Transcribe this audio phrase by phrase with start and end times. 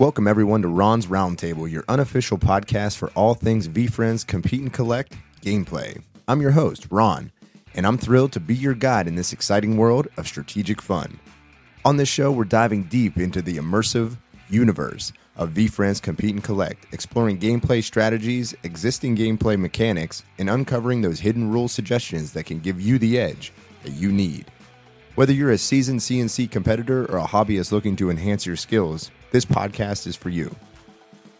[0.00, 5.14] Welcome everyone to Ron's Roundtable, your unofficial podcast for all things VeeFriends Compete and Collect
[5.42, 6.02] gameplay.
[6.26, 7.30] I'm your host, Ron,
[7.74, 11.20] and I'm thrilled to be your guide in this exciting world of strategic fun.
[11.84, 14.16] On this show, we're diving deep into the immersive
[14.48, 21.20] universe of VeeFriends Compete and Collect, exploring gameplay strategies, existing gameplay mechanics, and uncovering those
[21.20, 24.50] hidden rule suggestions that can give you the edge that you need.
[25.14, 29.44] Whether you're a seasoned C&C competitor or a hobbyist looking to enhance your skills, this
[29.44, 30.54] podcast is for you.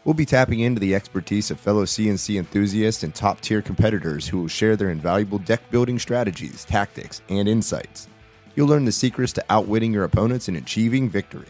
[0.05, 4.41] We'll be tapping into the expertise of fellow C&C enthusiasts and top tier competitors who
[4.41, 8.09] will share their invaluable deck building strategies, tactics, and insights.
[8.57, 11.47] You'll learn the secrets to outwitting your opponents and achieving victory.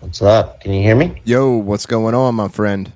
[0.00, 0.60] What's up?
[0.60, 1.20] Can you hear me?
[1.24, 2.92] Yo, what's going on, my friend?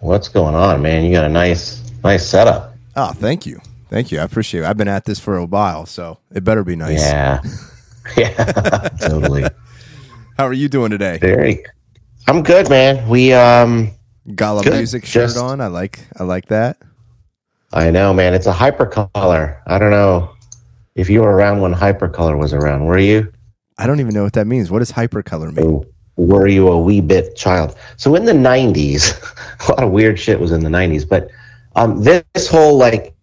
[0.00, 1.04] What's going on, man?
[1.04, 2.74] You got a nice, nice setup.
[2.96, 3.60] Oh, thank you.
[3.88, 4.20] Thank you.
[4.20, 4.66] I appreciate it.
[4.66, 7.00] I've been at this for a while, so it better be nice.
[7.00, 7.42] Yeah,
[8.16, 9.44] yeah, totally.
[10.36, 11.18] How are you doing today?
[11.18, 11.64] Very.
[12.26, 13.08] I'm good, man.
[13.08, 13.90] We um,
[14.34, 14.74] Gala Good.
[14.74, 15.60] music shirt Just- on.
[15.60, 16.06] I like.
[16.18, 16.78] I like that.
[17.72, 18.34] I know, man.
[18.34, 19.60] It's a hypercolor.
[19.66, 20.30] I don't know
[20.94, 22.84] if you were around when hypercolor was around.
[22.84, 23.32] Were you?
[23.78, 24.70] I don't even know what that means.
[24.70, 25.64] What does hypercolor mean?
[25.64, 27.76] Or were you a wee bit child?
[27.96, 29.14] So in the '90s,
[29.68, 31.08] a lot of weird shit was in the '90s.
[31.08, 31.30] But
[31.76, 33.14] um, this, this whole like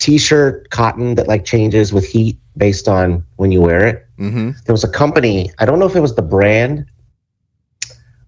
[0.00, 4.06] t-shirt cotton that like changes with heat based on when you wear it.
[4.20, 4.50] Mm-hmm.
[4.66, 6.84] there was a company i don't know if it was the brand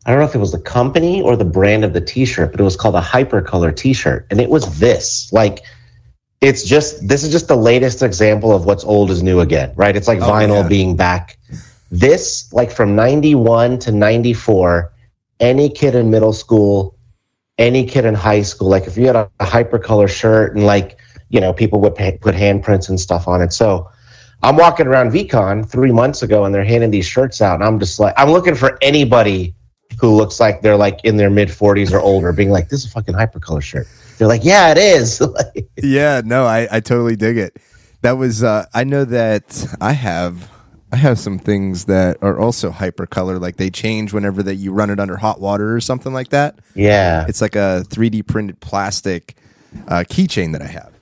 [0.06, 2.58] i don't know if it was the company or the brand of the t-shirt but
[2.60, 5.60] it was called a hypercolor t-shirt and it was this like
[6.40, 9.94] it's just this is just the latest example of what's old is new again right
[9.98, 10.68] it's like Oh, vinyl yeah.
[10.76, 11.38] being back
[11.90, 14.90] this like from 91 to 94
[15.40, 16.96] any kid in middle school
[17.58, 20.98] any kid in high school like if you had a, a hypercolor shirt and like
[21.28, 23.88] you know people would pa- put handprints and stuff on it so
[24.42, 27.56] I'm walking around VeeCon three months ago and they're handing these shirts out.
[27.56, 29.54] And I'm just like, I'm looking for anybody
[30.00, 32.86] who looks like they're like in their mid 40s or older, being like, this is
[32.86, 33.86] a fucking hypercolor shirt.
[34.18, 35.22] They're like, yeah, it is.
[35.82, 37.56] Yeah, no, I, I totally dig it.
[38.02, 40.50] That was uh, I know that I have
[40.92, 44.90] I have some things that are also hypercolor, like they change whenever that you run
[44.90, 46.58] it under hot water or something like that.
[46.74, 47.24] yeah.
[47.28, 49.36] It's like a 3D printed plastic
[49.88, 50.92] uh, keychain that I have.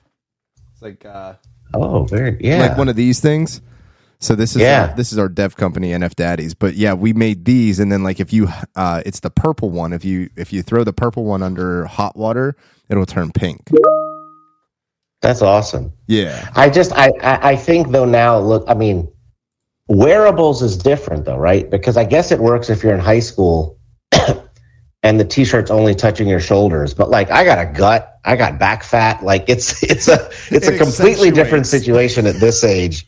[0.73, 1.33] It's like uh,
[1.73, 2.59] Oh, very, yeah.
[2.67, 3.61] like one of these things.
[4.19, 4.89] So this is Yeah.
[4.89, 6.53] our, this is our dev company NF Daddies.
[6.53, 9.93] But yeah, we made these, and then like if you uh, it's the purple one.
[9.93, 12.55] If you if you throw the purple one under hot water,
[12.89, 13.69] it'll turn pink.
[15.21, 15.91] That's awesome.
[16.07, 16.49] Yeah.
[16.55, 19.07] I just, I, I, I think though now, look, I mean,
[19.87, 21.69] wearables is different though, right?
[21.69, 23.77] Because I guess it works if you're in high school
[25.03, 26.93] and the t-shirt's only touching your shoulders.
[26.93, 29.23] But like, I got a gut, I got back fat.
[29.23, 33.05] Like it's, it's a, it's It a completely different situation at this age.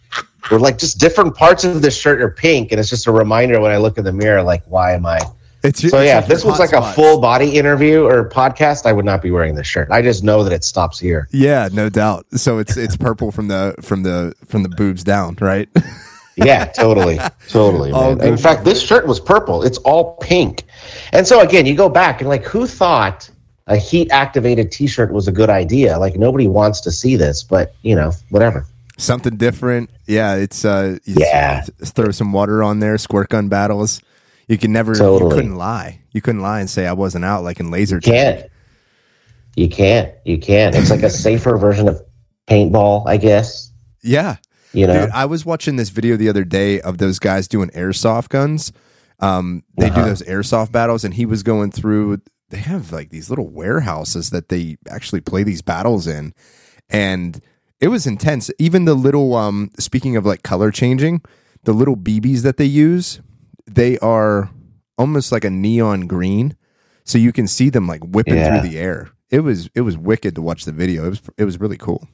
[0.50, 3.62] Where like just different parts of the shirt are pink, and it's just a reminder
[3.62, 5.22] when I look in the mirror, like, why am I?
[5.64, 8.92] It's So it's yeah, if this was like a full body interview or podcast, I
[8.92, 9.90] would not be wearing this shirt.
[9.90, 11.30] I just know that it stops here.
[11.32, 12.26] Yeah, no doubt.
[12.34, 15.70] So it's it's purple from the from the from the boobs down, right?
[16.36, 17.92] Yeah, totally, totally.
[17.92, 18.22] Man.
[18.22, 19.64] In fact, this shirt was purple.
[19.64, 20.64] It's all pink.
[21.12, 23.30] And so again, you go back and like, who thought
[23.68, 25.98] a heat activated T-shirt was a good idea?
[26.00, 28.66] Like nobody wants to see this, but you know, whatever.
[28.98, 29.90] Something different.
[30.08, 31.62] Yeah, it's uh Yeah.
[31.84, 34.02] throw some water on there, squirt gun battles.
[34.48, 35.36] You can never you Totally.
[35.36, 36.00] couldn't lie.
[36.12, 38.40] You couldn't lie and say I wasn't out like in laser Can't.
[38.42, 38.50] tag.
[39.56, 40.12] You can't.
[40.26, 40.76] You can't.
[40.76, 42.02] It's like a safer version of
[42.48, 43.72] paintball, I guess.
[44.02, 44.36] Yeah.
[44.74, 45.02] You know.
[45.06, 48.72] Dude, I was watching this video the other day of those guys doing airsoft guns.
[49.20, 50.06] Um, they do Uh-huh.
[50.08, 52.18] those airsoft battles, and he was going through.
[52.50, 56.34] They have like these little warehouses that they actually play these battles in,
[56.90, 57.40] and
[57.80, 58.50] it was intense.
[58.60, 61.22] Even the little, um, speaking of like color changing,
[61.64, 63.22] the little BBs that they use,
[63.66, 64.50] they are
[64.98, 66.56] almost like a neon green,
[67.06, 68.60] so you can see them like whipping Yeah.
[68.60, 69.10] through the air.
[69.30, 71.06] It was it was wicked to watch the video.
[71.06, 72.08] It was it was really cool.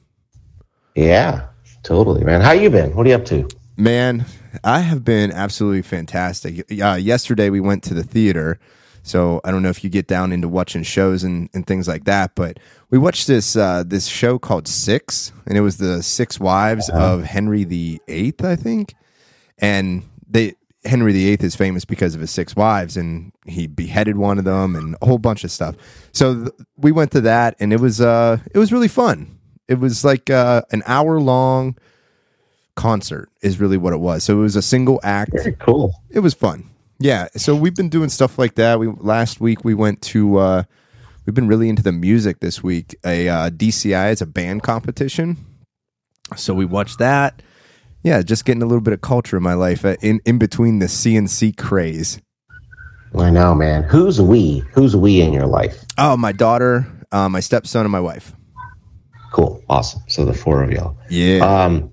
[0.94, 1.46] yeah,
[1.82, 2.40] totally, man.
[2.40, 2.94] How you been?
[2.94, 3.48] What are you up to?
[3.76, 4.26] Man,
[4.62, 6.70] I have been absolutely fantastic.
[6.82, 8.58] Uh, yesterday we went to the theater,
[9.02, 12.04] so I don't know if you get down into watching shows and, and things like
[12.04, 12.58] that, but
[12.90, 17.24] we watched this uh, this show called Six, and it was the six wives of
[17.24, 18.94] Henry the Eighth, I think,
[19.58, 24.16] and they Henry the Eighth is famous because of his six wives, and he beheaded
[24.16, 25.76] one of them, and a whole bunch of stuff.
[26.12, 29.38] So th- we went to that, and it was uh it was really fun.
[29.70, 31.78] It was like uh, an hour long
[32.74, 34.24] concert is really what it was.
[34.24, 35.30] So it was a single act.
[35.32, 35.94] Very cool.
[36.10, 36.68] It was fun.
[36.98, 37.28] Yeah.
[37.36, 38.80] So we've been doing stuff like that.
[38.80, 40.62] We last week we went to uh
[41.24, 42.96] we've been really into the music this week.
[43.04, 45.36] A uh, DCI is a band competition.
[46.36, 47.40] So we watched that.
[48.02, 50.80] Yeah, just getting a little bit of culture in my life uh, in in between
[50.80, 52.20] the C&C craze.
[53.16, 53.84] I know, man.
[53.84, 54.64] Who's we?
[54.72, 55.84] Who's we in your life?
[55.98, 58.32] Oh, my daughter, uh, my stepson, and my wife.
[59.30, 60.02] Cool, awesome.
[60.08, 60.96] So the four of y'all.
[61.08, 61.90] Yeah, Um,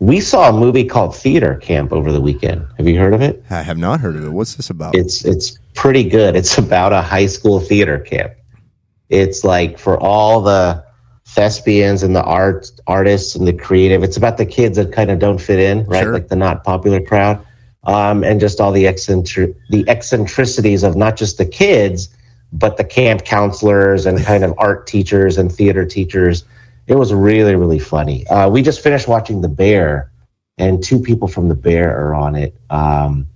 [0.00, 2.66] we saw a movie called Theater Camp over the weekend.
[2.78, 3.44] Have you heard of it?
[3.48, 4.30] I have not heard of it.
[4.30, 4.94] What's this about?
[4.94, 6.36] It's it's pretty good.
[6.36, 8.32] It's about a high school theater camp.
[9.08, 10.84] It's like for all the
[11.26, 14.02] thespians and the art artists and the creative.
[14.02, 16.02] It's about the kids that kind of don't fit in, right?
[16.02, 16.12] Sure.
[16.12, 17.44] Like the not popular crowd,
[17.84, 22.08] um, and just all the eccentric the eccentricities of not just the kids,
[22.52, 26.44] but the camp counselors and kind of art teachers and theater teachers.
[26.86, 28.26] It was really really funny.
[28.26, 30.10] Uh, we just finished watching The Bear,
[30.58, 32.54] and two people from The Bear are on it.
[32.70, 33.26] Um,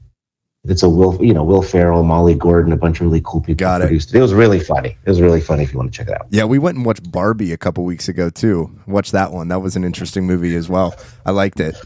[0.65, 3.56] it's a Will, you know, Will Ferrell, Molly Gordon, a bunch of really cool people
[3.56, 3.85] Got it.
[3.85, 4.19] produced it.
[4.19, 4.97] It was really funny.
[5.05, 6.27] It was really funny if you want to check it out.
[6.31, 8.71] yeah, we went and watched Barbie a couple weeks ago too.
[8.87, 9.49] Watched that one.
[9.49, 10.95] That was an interesting movie as well.
[11.25, 11.77] I liked it.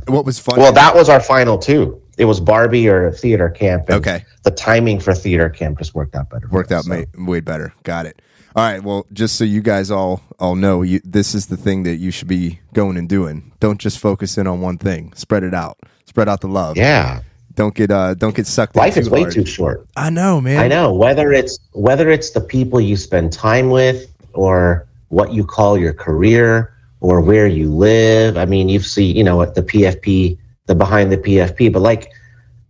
[0.08, 0.60] what was funny?
[0.60, 2.00] Well, that was our final two.
[2.18, 3.88] It was Barbie or theater camp.
[3.88, 4.24] Okay.
[4.42, 6.48] The timing for theater camp just worked out better.
[6.48, 7.04] worked out so.
[7.16, 7.72] way better.
[7.84, 8.20] Got it.
[8.56, 8.82] All right.
[8.82, 12.10] Well, just so you guys all all know, you, this is the thing that you
[12.10, 13.52] should be going and doing.
[13.60, 15.12] Don't just focus in on one thing.
[15.14, 15.78] Spread it out.
[16.06, 16.76] Spread out the love.
[16.76, 17.20] Yeah.
[17.54, 19.32] Don't get uh don't get sucked Life is way hard.
[19.32, 19.86] too short.
[19.96, 20.58] I know, man.
[20.58, 20.92] I know.
[20.94, 25.92] Whether it's whether it's the people you spend time with or what you call your
[25.92, 28.36] career or where you live.
[28.36, 32.12] I mean, you've seen, you know, at the PFP, the behind the PFP, but like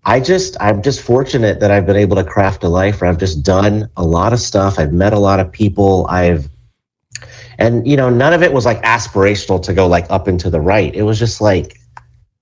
[0.04, 3.18] I just I'm just fortunate that I've been able to craft a life where I've
[3.18, 4.78] just done a lot of stuff.
[4.78, 6.06] I've met a lot of people.
[6.08, 6.48] I've
[7.58, 10.50] and you know, none of it was like aspirational to go like up and to
[10.50, 10.94] the right.
[10.94, 11.78] It was just like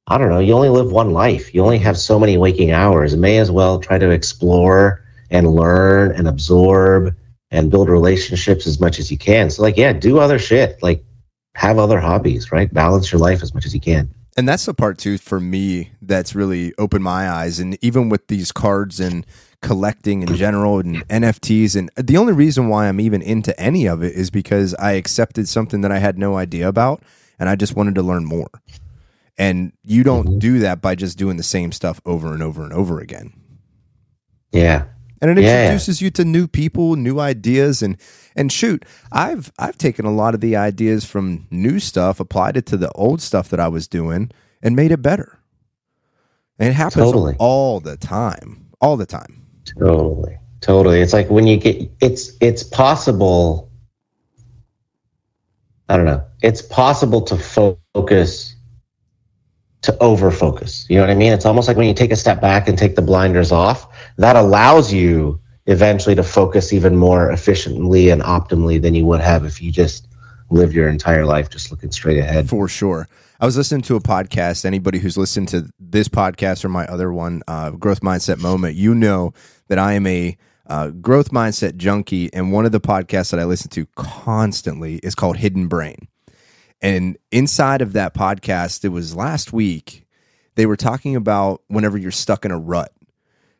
[0.08, 1.52] I don't know, you only live one life.
[1.52, 3.16] You only have so many waking hours.
[3.16, 7.12] May as well try to explore and learn and absorb
[7.50, 9.50] and build relationships as much as you can.
[9.50, 10.80] So like yeah, do other shit.
[10.82, 11.02] Like
[11.56, 12.72] have other hobbies, right?
[12.72, 14.12] Balance your life as much as you can.
[14.36, 18.26] And that's the part too for me that's really opened my eyes and even with
[18.28, 19.26] these cards and
[19.62, 24.02] collecting in general and nfts and the only reason why i'm even into any of
[24.02, 27.02] it is because i accepted something that i had no idea about
[27.38, 28.50] and i just wanted to learn more
[29.38, 30.38] and you don't Mhm.
[30.38, 33.32] do that by just doing the same stuff over and over and over again
[34.52, 34.84] Yeah.
[35.20, 35.64] and it Yeah.
[35.64, 37.96] introduces you to new people new ideas and
[38.36, 42.66] and shoot i've i've taken a lot of the ideas from new stuff applied it
[42.66, 44.30] to the old stuff that i was doing
[44.62, 45.38] and made it better
[46.58, 47.34] and it happens Totally.
[47.40, 49.46] all the time all the time
[49.78, 50.38] Totally.
[50.60, 51.00] Totally.
[51.00, 53.70] It's like when you get it's it's possible
[55.88, 56.24] I don't know.
[56.42, 58.56] It's possible to focus
[59.82, 60.86] to over focus.
[60.88, 61.32] You know what I mean?
[61.32, 63.86] It's almost like when you take a step back and take the blinders off,
[64.16, 69.44] that allows you eventually to focus even more efficiently and optimally than you would have
[69.44, 70.08] if you just
[70.50, 72.48] lived your entire life just looking straight ahead.
[72.48, 73.08] for sure
[73.40, 77.12] i was listening to a podcast anybody who's listened to this podcast or my other
[77.12, 79.32] one uh, growth mindset moment you know
[79.68, 80.36] that i am a
[80.68, 85.14] uh, growth mindset junkie and one of the podcasts that i listen to constantly is
[85.14, 86.08] called hidden brain
[86.82, 90.06] And inside of that podcast, it was last week,
[90.56, 92.92] they were talking about whenever you're stuck in a rut.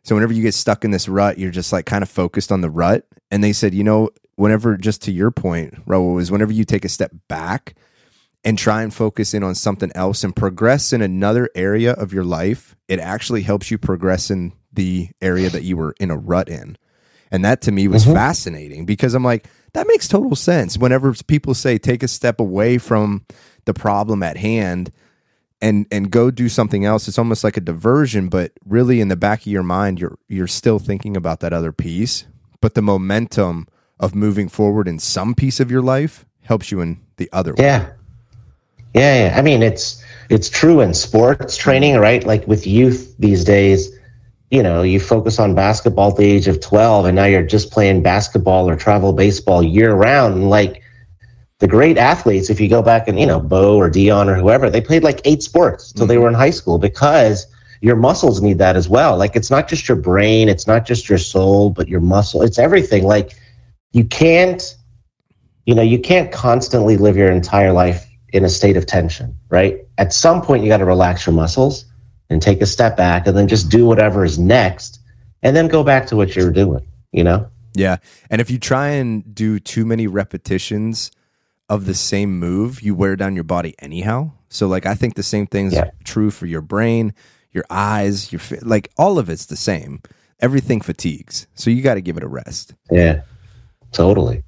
[0.06, 2.60] So whenever you get stuck in this rut, you're just like kind of focused on
[2.60, 3.04] the rut.
[3.32, 6.84] And they said, you know, whenever, just to your point, Rahul, is whenever you take
[6.84, 7.74] a step back
[8.44, 12.22] and try and focus in on something else and progress in another area of your
[12.22, 16.48] life, it actually helps you progress in the area that you were in a rut
[16.48, 16.78] in.
[17.32, 18.14] And that to me was mm-hmm.
[18.14, 20.78] fascinating because I'm like, that makes total sense.
[20.78, 23.26] Whenever people say take a step away from
[23.64, 24.92] the problem at hand
[25.60, 29.16] and and go do something else, it's almost like a diversion, but really in the
[29.16, 32.24] back of your mind you're you're still thinking about that other piece,
[32.60, 37.00] but the momentum of moving forward in some piece of your life helps you in
[37.16, 37.54] the other.
[37.58, 37.90] Yeah.
[38.94, 39.38] Yeah, yeah.
[39.38, 42.24] I mean, it's it's true in sports training, right?
[42.24, 43.90] Like with youth these days,
[44.50, 47.70] you know, you focus on basketball at the age of 12 and now you're just
[47.70, 50.82] playing basketball or travel baseball year round like
[51.58, 54.68] the great athletes if you go back and, you know, Bo or Deion or whoever,
[54.68, 56.22] they played like eight sports till they mm-hmm.
[56.24, 57.46] were in high school because
[57.80, 59.16] your muscles need that as well.
[59.16, 62.42] Like it's not just your brain, it's not just your soul, but your muscle.
[62.42, 63.04] It's everything.
[63.04, 63.34] Like
[63.92, 64.76] you can't
[65.66, 69.78] you know, you can't constantly live your entire life in a state of tension, right?
[69.98, 71.84] At some point, you got to relax your muscles
[72.30, 75.00] and take a step back and then just do whatever is next
[75.42, 77.48] and then go back to what you're doing, you know?
[77.74, 77.96] Yeah.
[78.30, 81.10] And if you try and do too many repetitions
[81.68, 84.30] of the same move, you wear down your body anyhow.
[84.48, 85.90] So like I think the same thing's Yeah.
[86.04, 87.12] true for your brain,
[87.52, 90.00] your eyes, your like all of it's the same.
[90.40, 91.46] Everything fatigues.
[91.54, 92.74] So you got to give it a rest.
[92.90, 93.22] Yeah,
[93.92, 94.42] totally.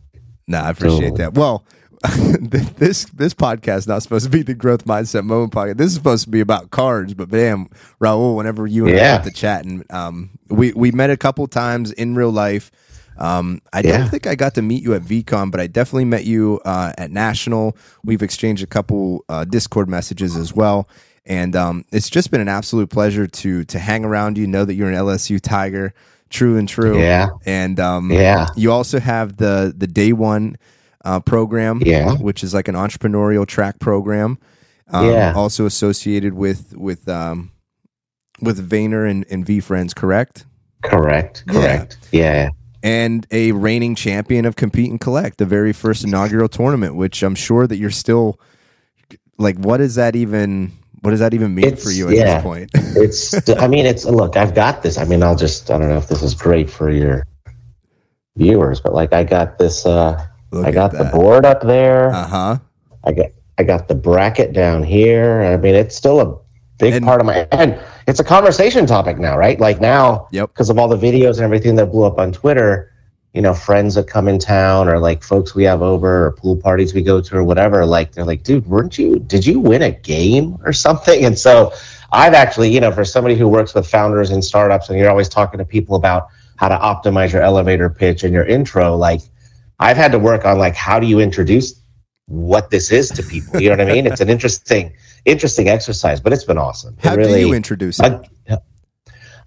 [0.46, 1.18] Nah, I appreciate Totally.
[1.18, 1.34] that.
[1.34, 1.64] Well,
[2.38, 5.76] this this podcast is not supposed to be the growth mindset moment podcast.
[5.78, 7.14] This is supposed to be about cards.
[7.14, 7.66] But damn,
[8.00, 9.14] Rahul, whenever you and Yeah.
[9.14, 12.70] I got to chat, and um, we we met a couple times in real life.
[13.18, 13.98] Um, I Yeah.
[13.98, 16.92] don't think I got to meet you at VeeCon, but I definitely met you uh,
[16.98, 17.76] at National.
[18.04, 20.88] We've exchanged a couple uh, Discord messages as well,
[21.26, 24.46] and um, it's just been an absolute pleasure to to hang around you.
[24.46, 25.92] Know that you're an LSU Tiger,
[26.30, 26.98] true and true.
[26.98, 27.28] Yeah.
[27.44, 28.46] and um, Yeah.
[28.56, 30.56] you also have the the day one
[31.04, 32.14] uh, program, Yeah.
[32.14, 34.38] which is like an entrepreneurial track program.
[34.90, 35.32] Um, Yeah.
[35.34, 37.50] also associated with with um,
[38.40, 40.44] with Vayner and, and VeeFriends, correct?
[40.84, 41.44] Correct.
[41.46, 41.52] Yeah.
[41.52, 41.98] Correct.
[42.12, 42.48] Yeah.
[42.82, 47.34] And a reigning champion of Compete and Collect, the very first inaugural tournament, which I'm
[47.34, 48.38] sure that you're still
[49.36, 49.56] like.
[49.58, 50.70] What does that even?
[51.00, 52.34] What does that even mean It's- for you at yeah.
[52.36, 52.70] this point?
[52.96, 53.48] It's.
[53.50, 54.04] I mean, it's.
[54.04, 54.96] Look, I've got this.
[54.96, 55.70] I mean, I'll just.
[55.70, 57.24] I don't know if this is great for your
[58.36, 59.84] viewers, but like, I got this.
[59.86, 62.10] uh Look I got the board up there.
[62.10, 62.58] Uh huh.
[63.04, 63.26] I got.
[63.58, 65.42] I got the bracket down here.
[65.42, 66.38] I mean, it's still a
[66.78, 67.46] big And- part of my.
[67.52, 69.60] And it's a conversation topic now, right?
[69.60, 70.48] Like now, Yep.
[70.54, 72.90] because of all the videos and everything that blew up on Twitter,
[73.34, 76.56] you know, friends that come in town or like folks we have over or pool
[76.56, 79.82] parties we go to or whatever, like they're like, dude, weren't you, did you win
[79.82, 81.22] a game or something?
[81.26, 81.70] And so
[82.10, 85.28] I've actually, you know, for somebody who works with founders and startups and you're always
[85.28, 89.20] talking to people about how to optimize your elevator pitch and your intro, like
[89.80, 91.78] I've had to work on like, how do you introduce
[92.26, 93.60] what this is to people?
[93.60, 94.06] You know what I mean?
[94.06, 94.94] It's an interesting,
[95.28, 96.94] interesting exercise, but it's been awesome.
[96.98, 98.12] It How do you introduce it?
[98.12, 98.28] I,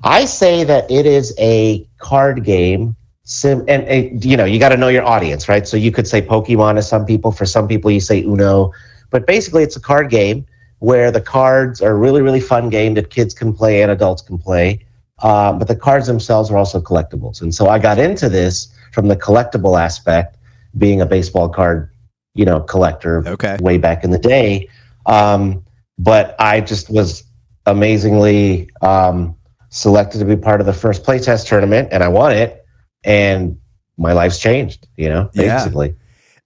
[0.03, 2.95] I say that it is a card game.
[3.23, 5.67] Sim and, and you know you got to know your audience, right?
[5.67, 7.31] So you could say Pokemon to some people.
[7.31, 8.71] For some people, you say Uno,
[9.11, 10.45] but basically it's a card game
[10.79, 14.21] where the cards are a really really fun game that kids can play and adults
[14.21, 14.85] can play.
[15.19, 19.07] Um, but the cards themselves are also collectibles, and so I got into this from
[19.07, 20.37] the collectible aspect,
[20.77, 21.91] being a baseball card,
[22.33, 23.57] you know, collector Okay.
[23.61, 24.67] way back in the day.
[25.05, 25.63] Um,
[26.03, 27.23] but I just was
[27.65, 29.35] amazingly um,
[29.69, 32.63] selected to be part of the first playtest tournament, and I won it,
[33.03, 33.57] and
[33.97, 34.87] my life's changed.
[34.97, 35.57] You know, Yeah.
[35.57, 35.95] basically.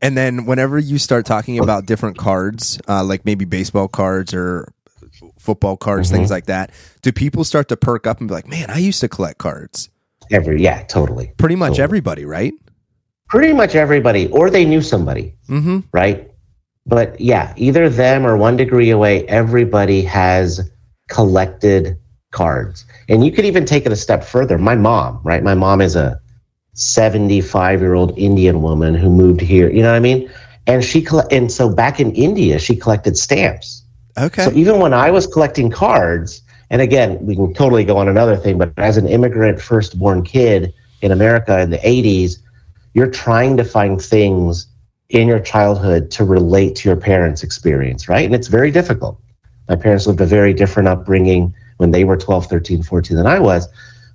[0.02, 4.68] And then whenever you start talking about different cards, uh, like maybe baseball cards or
[5.40, 6.18] football cards, Mm-hmm.
[6.18, 6.72] things like that,
[7.02, 9.90] do people start to perk up and be like, "Man, I used to collect cards."
[10.32, 11.32] Every yeah, totally.
[11.38, 11.84] Pretty much Totally.
[11.84, 12.54] everybody, right?
[13.30, 15.80] Pretty much everybody, or they knew somebody, Mm-hmm.
[15.94, 16.30] right?
[16.86, 20.70] But yeah, either them or one degree away, everybody has
[21.10, 21.98] collected
[22.32, 22.86] cards.
[23.10, 24.58] And you could even take it a step further.
[24.58, 25.42] My mom, right?
[25.42, 26.20] My mom is a
[26.74, 29.72] 75 year old Indian woman who moved here.
[29.72, 30.30] You know what I mean?
[30.68, 33.84] And she colle- and so back in India, she collected stamps.
[34.18, 34.44] Okay.
[34.44, 38.36] So even when I was collecting cards, and again, we can totally go on another
[38.36, 42.38] thing, but as an immigrant firstborn kid in America in the 80s,
[42.94, 44.68] you're trying to find things
[45.10, 48.26] in your childhood to relate to your parents' experience, right?
[48.26, 49.20] And it's very difficult.
[49.70, 53.40] My parents lived a very different upbringing when they were 12, 13, 14 than I
[53.40, 53.68] was.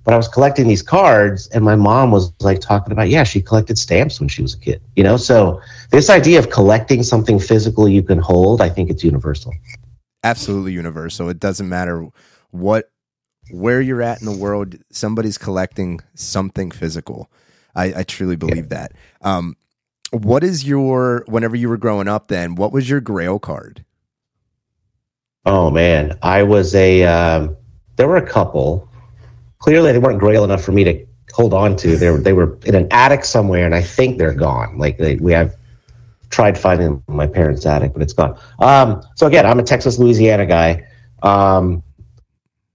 [0.03, 3.41] But I was collecting these cards, and my mom was like talking about, yeah, she
[3.41, 5.15] collected stamps when she was a kid, you know?
[5.15, 9.53] So this idea of collecting something physical you can hold, I think it's universal.
[10.23, 11.29] Absolutely universal.
[11.29, 12.07] It doesn't matter
[12.49, 12.89] what
[13.51, 17.29] where you're at in the world, somebody's collecting something physical.
[17.75, 18.93] I, I truly believe that.
[19.21, 19.55] Um,
[20.11, 23.83] what is your whenever you were growing up then, what was your grail card?
[25.45, 27.03] Oh man, I was a.
[27.03, 27.55] Um,
[27.95, 28.87] there were a couple.
[29.59, 31.95] Clearly, they weren't grail enough for me to hold on to.
[31.95, 34.77] They were they were in an attic somewhere, and I think they're gone.
[34.77, 35.55] Like they, we have
[36.29, 38.37] tried finding my parents' attic, but it's gone.
[38.59, 40.85] Um, so again, I'm a Texas Louisiana guy.
[41.23, 41.83] Um,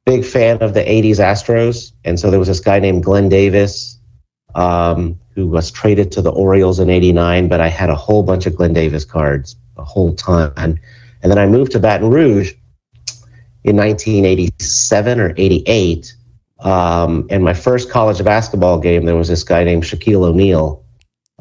[0.05, 3.99] big fan of the '80s Astros, and so there was this guy named Glenn Davis.
[4.55, 7.47] Um, who was traded to the Orioles in '89?
[7.47, 10.53] But I had a whole bunch of Glenn Davis cards, a whole ton.
[10.57, 12.53] And then I moved to Baton Rouge
[13.63, 16.15] in 1987 or 88.
[16.61, 20.85] Um, and my first college basketball game, there was this guy named Shaquille O'Neal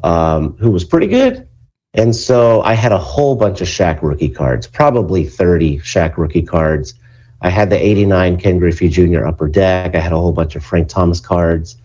[0.04, 1.48] um, who was pretty good.
[1.94, 6.42] And so I had a whole bunch of Shaq rookie cards, probably 30 Shaq rookie
[6.42, 6.94] cards.
[7.40, 9.26] I had the 89 Ken Griffey Jr.
[9.26, 9.94] upper deck.
[9.94, 11.76] I had a whole bunch of Frank Thomas cards.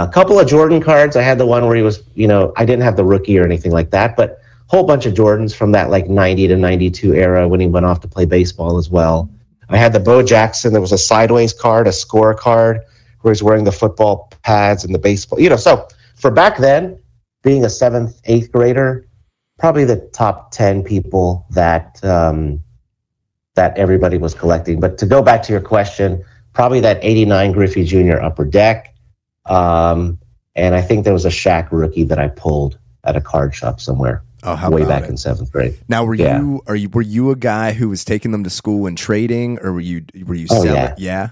[0.00, 1.16] A couple of Jordan cards.
[1.16, 3.44] I had the one where he was, you know, I didn't have the rookie or
[3.44, 7.46] anything like that, but whole bunch of Jordans from that like 90 to 92 era
[7.46, 9.28] when he went off to play baseball as well.
[9.68, 10.72] I had the Bo Jackson.
[10.72, 12.80] There was a sideways card, a score card,
[13.20, 15.40] where he's wearing the football pads and the baseball.
[15.40, 16.98] You know, so for back then,
[17.42, 19.06] being a seventh, eighth grader,
[19.58, 22.62] probably the top 10 people that um,
[23.54, 24.80] that everybody was collecting.
[24.80, 28.20] But to go back to your question, probably that 89 Griffey Jr.
[28.20, 28.91] upper deck.
[29.46, 30.18] Um,
[30.54, 33.80] and I think there was a Shaq rookie that I pulled at a card shop
[33.80, 34.22] somewhere.
[34.44, 35.10] Oh, how way back it?
[35.10, 35.76] in seventh grade.
[35.88, 36.40] Now, were Yeah.
[36.40, 39.58] you are you were you a guy who was taking them to school and trading,
[39.60, 40.74] or were you were you Oh, selling?
[40.74, 40.94] yeah.
[40.98, 41.28] yeah.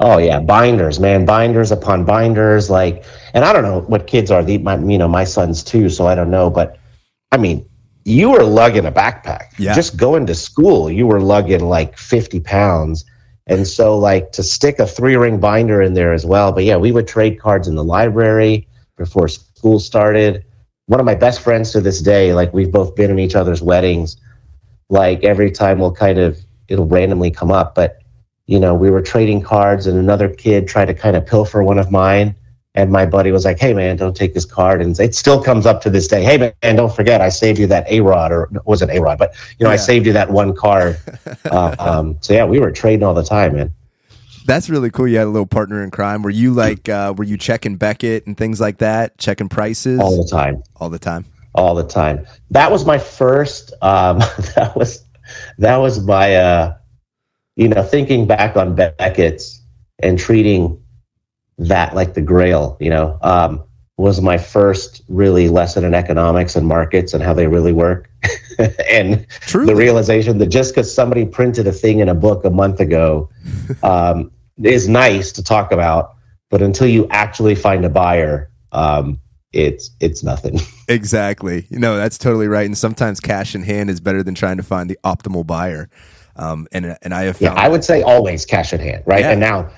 [0.00, 2.68] Oh yeah, binders, man, binders upon binders.
[2.70, 3.04] Like,
[3.34, 4.42] and I don't know what kids are.
[4.42, 5.88] The, my, you know, my sons too.
[5.90, 6.76] So I don't know, but
[7.32, 7.64] I mean,
[8.04, 9.52] you were lugging a backpack.
[9.58, 9.74] Yeah.
[9.74, 13.04] Just going to school, you were lugging like fifty pounds,
[13.50, 16.52] and so like to stick a three ring binder in there as well.
[16.52, 20.44] But yeah, we would trade cards in the library before school started.
[20.86, 23.60] One of my best friends to this day, like we've both been in each other's
[23.60, 24.16] weddings.
[24.88, 26.38] Like every time we'll kind of
[26.68, 27.98] it'll randomly come up, but
[28.46, 31.78] you know, we were trading cards and another kid tried to kind of pilfer one
[31.78, 32.36] of mine.
[32.74, 34.80] And my buddy was like, hey, man, don't take this card.
[34.80, 36.22] And it still comes up to this day.
[36.22, 39.18] Hey, man, don't forget, I saved you that A Rod, or it wasn't A Rod,
[39.18, 40.96] but, you know, I saved you that one card.
[41.50, 43.74] uh, um, so, yeah, we were trading all the time, man.
[44.46, 45.08] That's really cool.
[45.08, 46.22] You had a little partner in crime.
[46.22, 50.20] Were you like uh, were you checking Beckett and things like that, checking prices All
[50.20, 50.62] the time.
[50.76, 51.24] all the time?
[51.54, 52.26] all the time.
[52.50, 53.72] That was my first.
[53.82, 54.18] Um,
[54.54, 55.04] that was
[55.58, 56.36] that was my.
[56.36, 56.76] Uh,
[57.56, 59.60] you know, thinking back on Beckett's
[59.98, 60.82] and treating
[61.60, 62.76] that like the Grail.
[62.80, 63.62] You know, um,
[63.96, 68.10] was my first really lesson in economics and markets and how they really work,
[68.90, 69.66] and Truly.
[69.66, 73.28] the realization that just because somebody printed a thing in a book a month ago
[73.82, 74.30] um,
[74.62, 76.14] is nice to talk about,
[76.50, 79.20] but until you actually find a buyer, um,
[79.52, 80.58] it's it's nothing.
[80.90, 81.68] Exactly.
[81.70, 82.66] You know, that's totally right.
[82.66, 85.88] And sometimes cash in hand is better than trying to find the optimal buyer.
[86.34, 89.20] Um, and and I have Yeah, I would say always cash in hand, right?
[89.20, 89.30] Yeah.
[89.30, 89.70] And now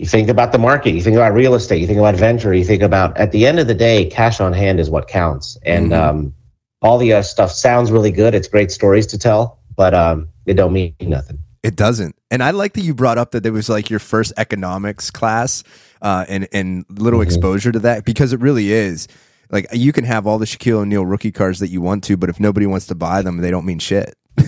[0.00, 2.64] you think about the market, you think about real estate, you think about venture, you
[2.64, 5.58] think about at the end of the day, cash on hand is what counts.
[5.62, 6.02] And Mhm.
[6.02, 6.34] um,
[6.80, 8.34] all the uh, stuff sounds really good.
[8.34, 11.38] It's great stories to tell, but um, it don't mean nothing.
[11.62, 12.16] It doesn't.
[12.30, 15.62] And I like that you brought up that it was like your first economics class
[16.00, 17.24] uh, and, and little Mhm.
[17.24, 19.06] exposure to that because it really is.
[19.50, 22.30] Like you can have all the Shaquille O'Neal rookie cards that you want to, but
[22.30, 24.14] if nobody wants to buy them, they don't mean shit.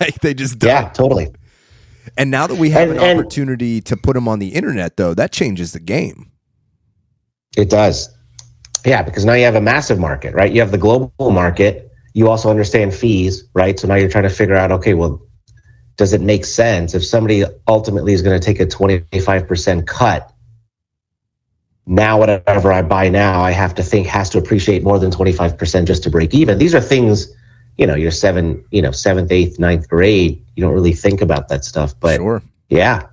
[0.00, 0.68] like they just don't.
[0.68, 1.32] Yeah, totally.
[2.16, 4.96] And now that we have And- an and- opportunity to put them on the internet,
[4.96, 6.30] though, that changes the game.
[7.56, 8.10] It does.
[8.84, 10.52] Yeah, because now you have a massive market, right?
[10.52, 11.90] You have the global market.
[12.14, 13.78] You also understand fees, right?
[13.78, 15.20] So now you're trying to figure out, okay, well,
[15.96, 20.30] does it make sense if somebody ultimately is going to take a 25% cut?
[21.86, 25.86] Now, whatever I buy now, I have to think has to appreciate more than 25%
[25.86, 26.58] just to break even.
[26.58, 27.28] These are things,
[27.78, 30.42] you know, you're seven, you know, seventh, eighth, ninth grade.
[30.56, 32.42] You don't really think about that stuff, but sure.
[32.68, 33.06] yeah.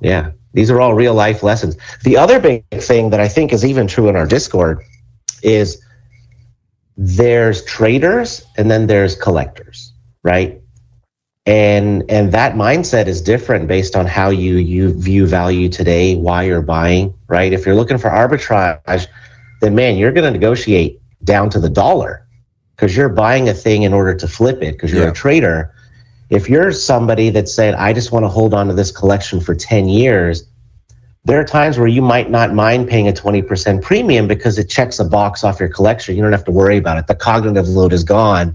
[0.00, 0.32] Yeah.
[0.52, 1.76] These are all real life lessons.
[2.04, 4.82] The other big thing that I think is even true in our Discord
[5.42, 5.82] is
[6.96, 10.60] there's traders and then there's collectors, right?
[11.46, 16.44] And and that mindset is different based on how you you view value today, why
[16.44, 17.52] you're buying, right?
[17.52, 19.06] If you're looking for arbitrage,
[19.60, 22.23] then man, you're going to negotiate down to the dollar
[22.76, 25.10] because you're buying a thing in order to flip it because you're Yeah.
[25.10, 25.72] a trader.
[26.30, 29.54] If you're somebody that said i just want to hold on to this collection for
[29.54, 30.44] 10 years
[31.26, 34.98] there are times where you might not mind paying a 20% premium because it checks
[34.98, 36.14] a box off your collection.
[36.14, 37.06] You don't have to worry about it.
[37.06, 38.54] The cognitive load is gone.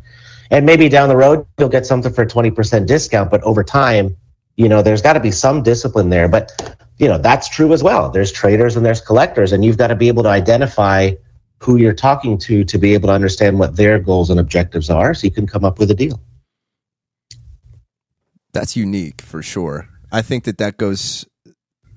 [0.51, 4.15] And maybe down the road you'll get something for a 20% discount but over time
[4.55, 6.27] you know there's got to be some discipline there.
[6.27, 8.09] But you know that's true as well.
[8.09, 11.11] There's traders and there's collectors and you've got to be able to identify
[11.61, 15.13] who you're talking to to be able to understand what their goals and objectives are
[15.13, 16.19] so you can come up with a deal
[18.53, 19.87] That's unique for sure.
[20.11, 21.25] I think that that goes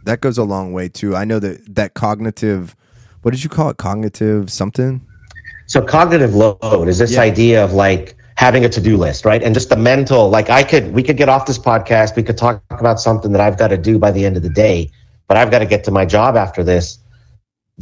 [0.05, 1.16] that goes a long way too.
[1.16, 2.77] I know that that cognitive.
[3.22, 3.77] What did you call it?
[3.79, 5.01] Cognitive something.
[5.66, 7.20] So cognitive load is this Yeah.
[7.20, 9.42] idea of like having a to-do list, right?
[9.42, 12.37] And just the mental, like I could, we could get off this podcast, we could
[12.37, 14.90] talk about something that I've got to do by the end of the day,
[15.29, 16.98] but I've got to get to my job after this.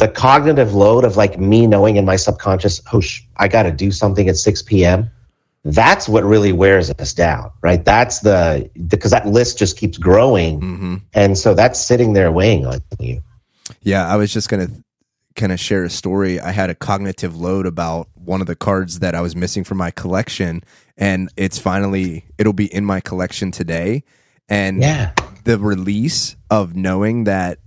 [0.01, 3.71] The cognitive load of like me knowing in my subconscious, oh, sh- I got to
[3.73, 5.11] do something at 6 p.m.
[5.63, 7.85] That's what really wears us down, right?
[7.85, 10.61] That's the, because that list just keeps growing.
[10.61, 10.97] Mm-hmm.
[11.13, 13.23] And so that's sitting there weighing on you.
[13.83, 14.69] Yeah, I was just gonna
[15.37, 16.41] kind of share a story.
[16.41, 19.79] I had a cognitive load about one of the cards that I was missing from
[19.79, 20.63] my collection,
[20.97, 24.03] and it's finally it'll be in my collection today.
[24.49, 25.13] And Yeah.
[25.45, 27.59] the release of knowing that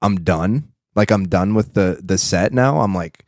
[0.00, 2.80] I'm done, like I'm done with the the set now.
[2.80, 3.24] I'm like,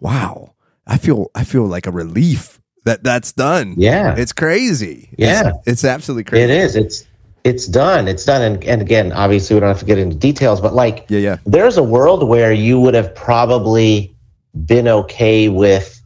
[0.00, 0.54] wow,
[0.86, 3.74] I feel I feel like a relief that that's done.
[3.78, 4.14] Yeah.
[4.16, 5.10] It's crazy.
[5.16, 5.48] Yeah.
[5.48, 6.44] It's, it's absolutely crazy.
[6.44, 6.76] It is.
[6.76, 7.04] It's
[7.44, 8.08] it's done.
[8.08, 8.40] It's done.
[8.42, 11.36] And, and again, obviously, we don't have to get into details, but like, Yeah, yeah.
[11.44, 14.16] there's a world where you would have probably
[14.64, 16.00] been okay with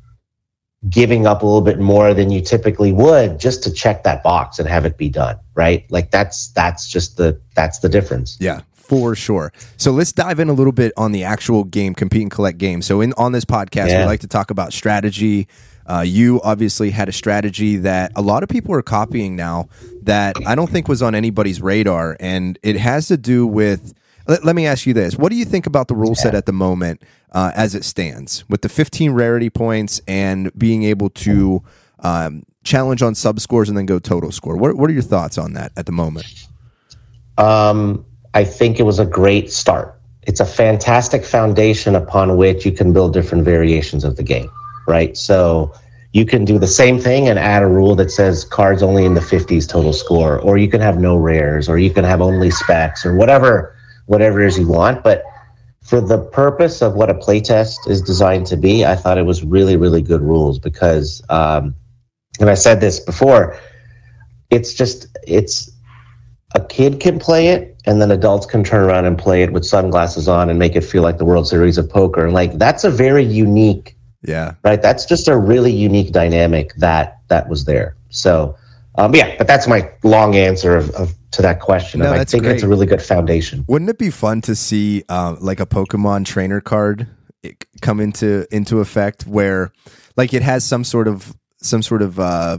[0.88, 4.58] giving up a little bit more than you typically would just to check that box
[4.58, 5.84] and have it be done, right?
[5.90, 8.36] Like that's that's just the that's the difference.
[8.40, 9.52] Yeah, for sure.
[9.76, 12.80] So let's dive in a little bit on the actual game, compete and collect game.
[12.82, 15.46] So in on this podcast, we like to talk about strategy,
[15.86, 19.68] Uh, you obviously had a strategy that a lot of people are copying now
[20.02, 23.94] that I don't think was on anybody's radar, and it has to do with.
[24.26, 26.44] Let, let me ask you this: What do you think about the rule set at
[26.44, 31.62] the moment uh, as it stands, with the 15 rarity points and being able to
[32.00, 34.58] um, challenge on sub scores and then go total score?
[34.58, 36.26] What What are your thoughts on that at the moment?
[37.38, 39.98] Um, I think it was a great start.
[40.22, 44.50] It's a fantastic foundation upon which you can build different variations of the game,
[44.86, 45.16] right?
[45.16, 45.72] So
[46.12, 49.14] you can do the same thing and add a rule that says cards only in
[49.14, 52.50] the 50s total score, or you can have no rares, or you can have only
[52.50, 55.02] specs, or whatever, whatever it is you want.
[55.02, 55.22] But
[55.82, 59.44] for the purpose of what a playtest is designed to be, I thought it was
[59.44, 61.74] really, really good rules because, um,
[62.40, 63.58] and I said this before,
[64.50, 65.70] it's just, it's,
[66.54, 69.64] a kid can play it and then adults can turn around and play it with
[69.64, 72.30] sunglasses on and make it feel like the World Series of Poker.
[72.30, 74.80] Like that's a very unique, Yeah, right?
[74.80, 77.96] That's just a really unique dynamic that that was there.
[78.08, 78.56] So,
[78.96, 82.00] um, yeah, but that's my long answer of, of to that question.
[82.00, 83.64] No, and I think it's a really good foundation.
[83.68, 87.06] wouldn't it be fun to see uh, like a Pokemon trainer card
[87.82, 89.70] come into into effect where
[90.16, 92.58] like it has some sort of some sort of uh,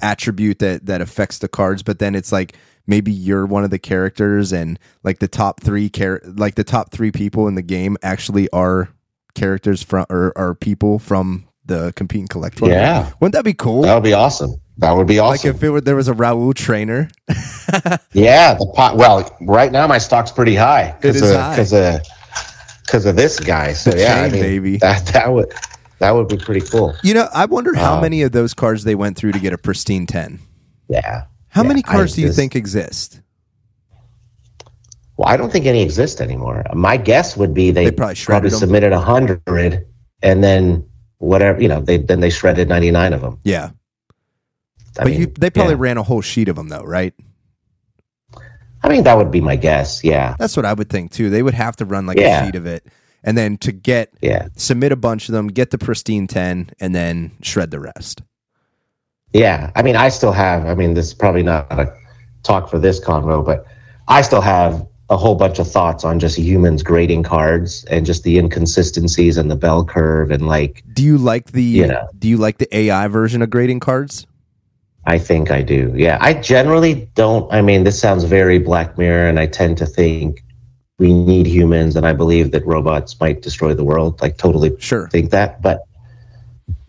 [0.00, 2.54] attribute that that affects the cards, but then it's like
[2.86, 6.90] maybe you're one of the characters and like the top three char- like the top
[6.90, 8.88] three people in the game actually are
[9.34, 12.70] characters from or are people from the compete and collect one.
[12.70, 13.12] Yeah.
[13.20, 13.82] wouldn't that be cool?
[13.82, 14.60] That would be awesome.
[14.78, 15.48] That would be awesome.
[15.50, 17.10] Like if it were there was a Rahul trainer.
[18.12, 18.96] yeah, the pot.
[18.96, 22.00] Well, right now my stock's pretty high because of because of
[22.86, 23.72] because of this guy.
[23.74, 24.76] So The yeah, I mean, baby.
[24.78, 25.52] that that would
[26.00, 26.94] that would be pretty cool.
[27.02, 29.52] You know, I wonder how Um, many of those cards they went through to get
[29.52, 30.38] a pristine ten.
[30.88, 31.24] Yeah.
[31.48, 33.20] How Yeah, many I cards do you just- think exist?
[35.16, 36.64] Well, I don't think any exist anymore.
[36.74, 39.84] My guess would be they, They probably probably, submitted a hundred,
[40.22, 40.84] and then
[41.18, 43.38] whatever you know, they then they shredded ninety nine of them.
[43.42, 43.70] Yeah,
[44.96, 45.80] I but mean, you, they probably yeah.
[45.80, 47.14] ran a whole sheet of them though, right?
[48.84, 50.04] I mean, that would be my guess.
[50.04, 51.30] Yeah, That's what I would think too.
[51.30, 52.42] They would have to run like Yeah.
[52.42, 52.86] a sheet of it,
[53.24, 56.94] and then to get yeah, submit a bunch of them, get the pristine ten, and
[56.94, 58.22] then shred the rest.
[59.32, 59.70] yeah.
[59.76, 60.66] I mean, I still have.
[60.66, 61.92] I mean, this is probably not a
[62.42, 63.66] talk for this convo, but
[64.08, 68.24] I still have a whole bunch of thoughts on just humans grading cards and just
[68.24, 72.06] the inconsistencies and the bell curve and like Do you like the Yeah.
[72.18, 74.26] Do you like the AI version of grading cards?
[75.06, 75.92] I think I do.
[75.96, 76.18] Yeah.
[76.20, 77.50] I generally don't.
[77.50, 80.44] I mean, this sounds very Black Mirror, and I tend to think
[80.98, 84.20] we need humans, and I believe that robots might destroy the world.
[84.20, 85.08] Like, totally Sure.
[85.08, 85.62] think that.
[85.62, 85.84] But,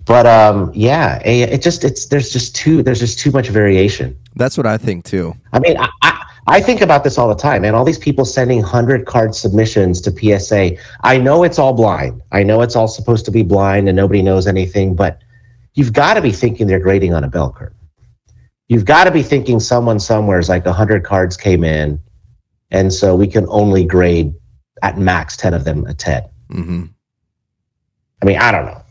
[0.05, 4.17] but, um, yeah, it just, it's, there's just too, there's just too much variation.
[4.35, 5.35] That's what I think too.
[5.53, 8.25] I mean, I, I, I think about this all the time, and all these people
[8.25, 10.77] sending 100 card submissions to PSA.
[11.03, 12.23] I know it's all blind.
[12.31, 15.21] I know it's all supposed to be blind and nobody knows anything, but
[15.75, 17.73] you've got to be thinking they're grading on a bell curve.
[18.67, 21.99] You've got to be thinking someone somewhere is like 100 cards came in,
[22.71, 24.33] and so we can only grade
[24.81, 26.23] at max 10 of them a 10.
[26.51, 26.83] hmm
[28.21, 28.81] I mean, I don't know.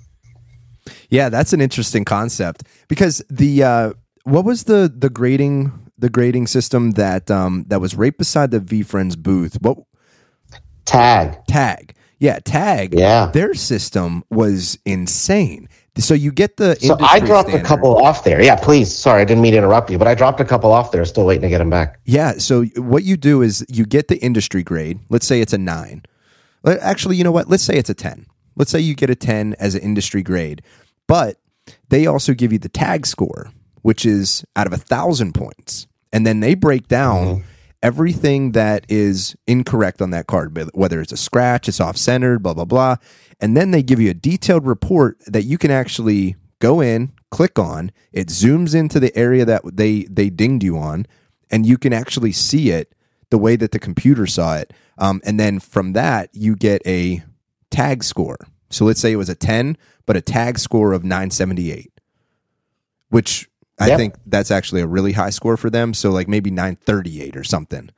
[1.11, 3.93] Yeah, that's an interesting concept because the uh,
[4.25, 8.61] what was the the grading the grading system that um, that was right beside the
[8.61, 9.59] VeeFriends booth?
[9.61, 9.79] What
[10.87, 11.37] Tag.
[11.47, 11.95] tag?
[12.19, 12.95] Yeah, tag.
[12.95, 13.31] Yeah.
[13.33, 15.69] their system was insane.
[15.99, 18.43] So you get the So I dropped a couple off there.
[18.43, 18.95] Yeah, please.
[18.95, 21.05] Sorry, I didn't mean to interrupt you, but I dropped a couple off there.
[21.05, 21.99] Still waiting to get them back.
[22.05, 22.39] Yeah.
[22.39, 25.01] So what you do is you get the industry grade.
[25.09, 26.05] Let's say it's a nine.
[26.65, 27.49] Uh, actually, you know what?
[27.49, 28.27] Let's say it's a 10.
[28.57, 30.63] Let's say you get a 10 as an industry grade,
[31.07, 31.37] but
[31.89, 33.51] they also give you the tag score,
[33.83, 35.87] which is out of a thousand points.
[36.13, 37.49] And then they break down mm-hmm.
[37.83, 42.55] Everything that is incorrect on that card, whether it's a scratch, it's off centered, blah,
[42.55, 42.97] blah, blah.
[43.41, 47.59] And then they give you a detailed report that you can actually go in, click
[47.59, 51.07] on, it zooms into the area that they, they dinged you on,
[51.51, 52.95] and you can actually see it
[53.31, 54.73] the way that the computer saw it.
[54.99, 57.23] Um, and then from that, you get a
[57.71, 58.39] tag score.
[58.71, 61.93] So let's say it was a 10, but a tag score of 978,
[63.11, 63.49] which
[63.81, 63.97] I Yep.
[63.99, 65.95] think that's actually a really high score for them.
[65.95, 67.91] So like maybe 938 or something.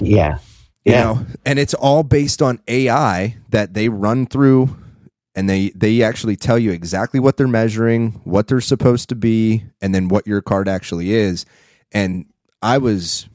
[0.00, 0.38] Yeah.
[0.84, 1.04] You Yeah.
[1.04, 4.76] know, and it's all based on AI that they run through
[5.34, 9.64] and they they actually tell you exactly what they're measuring, what they're supposed to be,
[9.80, 11.46] and then what your card actually is.
[11.92, 12.26] And
[12.62, 13.28] I was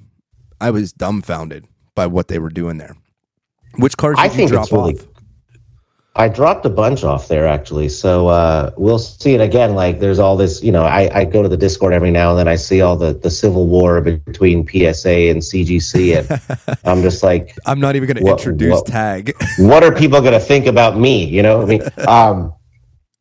[0.60, 2.96] I was dumbfounded by what they were doing there.
[3.78, 5.06] Which cards did I you think drop really off?
[6.18, 7.90] I dropped a bunch off there actually.
[7.90, 9.76] So uh, we'll see it again.
[9.76, 12.40] Like there's all this, you know, I, I go to the Discord every now and
[12.40, 16.18] then I see all the, the civil war between PSA and CGC.
[16.18, 19.36] And I'm just like, I'm not even going to introduce what- tag.
[19.60, 21.24] what are people going to think about me?
[21.24, 22.52] You know, I mean, um,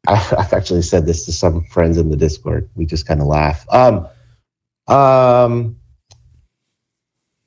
[0.09, 2.71] I've actually said this to some friends in the Discord.
[2.77, 3.67] We just kind of laugh.
[3.71, 4.09] Um,
[4.89, 5.77] um,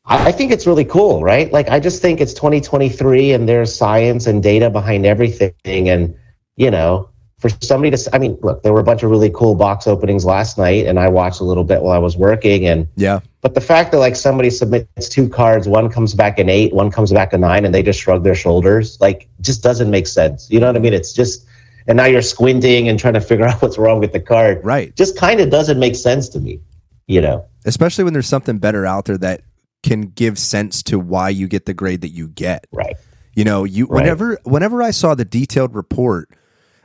[0.09, 1.51] I think it's really cool, right?
[1.53, 5.53] Like, I just think it's 2023 and there's science and data behind everything.
[5.65, 6.15] And,
[6.55, 9.53] you know, for somebody to, I mean, look, there were a bunch of really cool
[9.53, 12.67] box openings last night and I watched a little bit while I was working.
[12.67, 13.19] And, yeah.
[13.41, 16.89] But the fact that like somebody submits two cards, one comes back an eight, one
[16.89, 20.49] comes back a nine, and they just shrug their shoulders, like, just doesn't make sense.
[20.49, 20.93] You know what I mean?
[20.93, 21.45] It's just,
[21.87, 24.59] and now you're squinting and trying to figure out what's wrong with the card.
[24.65, 24.93] Right.
[24.95, 26.59] Just kind of doesn't make sense to me,
[27.07, 27.45] you know?
[27.63, 29.41] Especially when there's something better out there that
[29.83, 32.67] can give sense to why you get the grade that you get.
[32.71, 32.95] Right.
[33.35, 34.01] You know, you Right.
[34.03, 36.29] whenever whenever I saw the detailed report,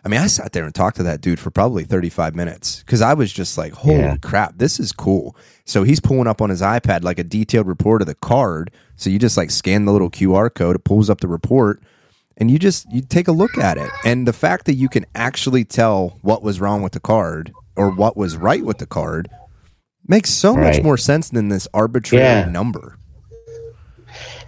[0.04, 3.00] I mean, I sat there and talked to that dude for probably 35 minutes because
[3.00, 4.16] I was just like, holy Yeah.
[4.18, 5.34] crap, this is cool.
[5.64, 8.70] So he's pulling up on his iPad like a detailed report of the card.
[8.96, 11.82] So you just like scan the little QR code, it pulls up the report,
[12.36, 13.90] and you just you take a look at it.
[14.04, 17.90] And the fact that you can actually tell what was wrong with the card or
[17.90, 19.28] what was right with the card
[20.06, 22.44] makes so much more sense than this arbitrary Yeah.
[22.46, 22.98] number.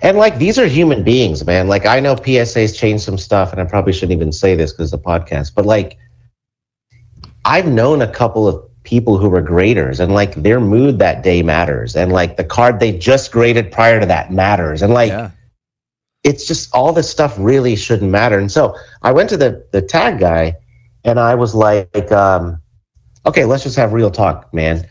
[0.03, 1.69] And like these are human beings, man.
[1.69, 4.91] Like I know PSA's changed some stuff, and I probably shouldn't even say this because
[4.91, 5.99] the podcast, but like
[7.45, 11.43] I've known a couple of people who were graders, and like their mood that day
[11.43, 15.31] matters, and like the card they just graded prior to that matters, and like yeah.
[16.25, 18.39] it's just all this stuff really shouldn't matter.
[18.39, 20.57] And so I went to the the tag guy,
[21.05, 22.61] and I was like, um,
[23.25, 24.87] okay, let's just have real talk, man.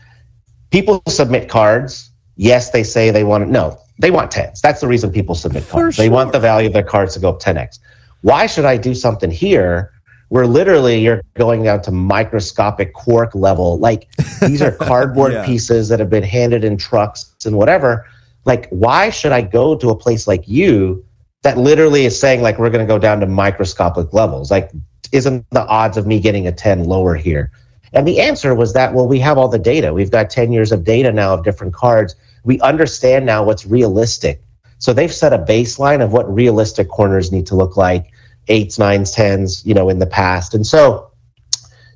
[0.76, 2.10] People submit cards.
[2.36, 3.48] Yes, they say they want.
[3.48, 4.60] No, they want tens.
[4.60, 5.96] That's the reason people submit cards.
[5.96, 7.78] They want the value of their cards to go up 10x.
[8.20, 9.90] Why should I do something here
[10.28, 13.78] where literally you're going down to microscopic quark level?
[13.78, 14.06] Like
[14.46, 15.46] these are cardboard Yeah.
[15.46, 18.04] pieces that have been handed in trucks and whatever.
[18.44, 21.02] Like, why should I go to a place like you
[21.40, 24.50] that literally is saying like we're going to go down to microscopic levels?
[24.50, 24.72] Like,
[25.10, 27.50] isn't the odds of me getting a 10 lower here?
[27.96, 29.92] And the answer was that, well, we have all the data.
[29.92, 32.14] We've got 10 years of data now of different cards.
[32.44, 34.42] We understand now what's realistic.
[34.78, 38.12] So they've set a baseline of what realistic corners need to look like,
[38.48, 40.54] eights, nines, tens, you know, in the past.
[40.54, 41.10] And so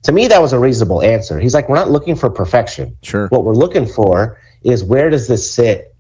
[0.05, 1.39] to me, that was a reasonable answer.
[1.39, 2.97] He's like, we're not looking for perfection.
[3.03, 3.29] Sure.
[3.29, 5.95] What we're looking for is where does this sit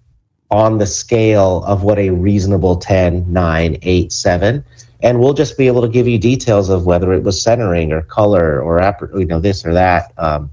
[0.50, 4.64] on the scale of what a reasonable 10, 9, 8, 7?
[5.02, 8.02] And we'll just be able to give you details of whether it was centering or
[8.02, 8.80] color or
[9.18, 10.12] you know this or that.
[10.18, 10.50] Um,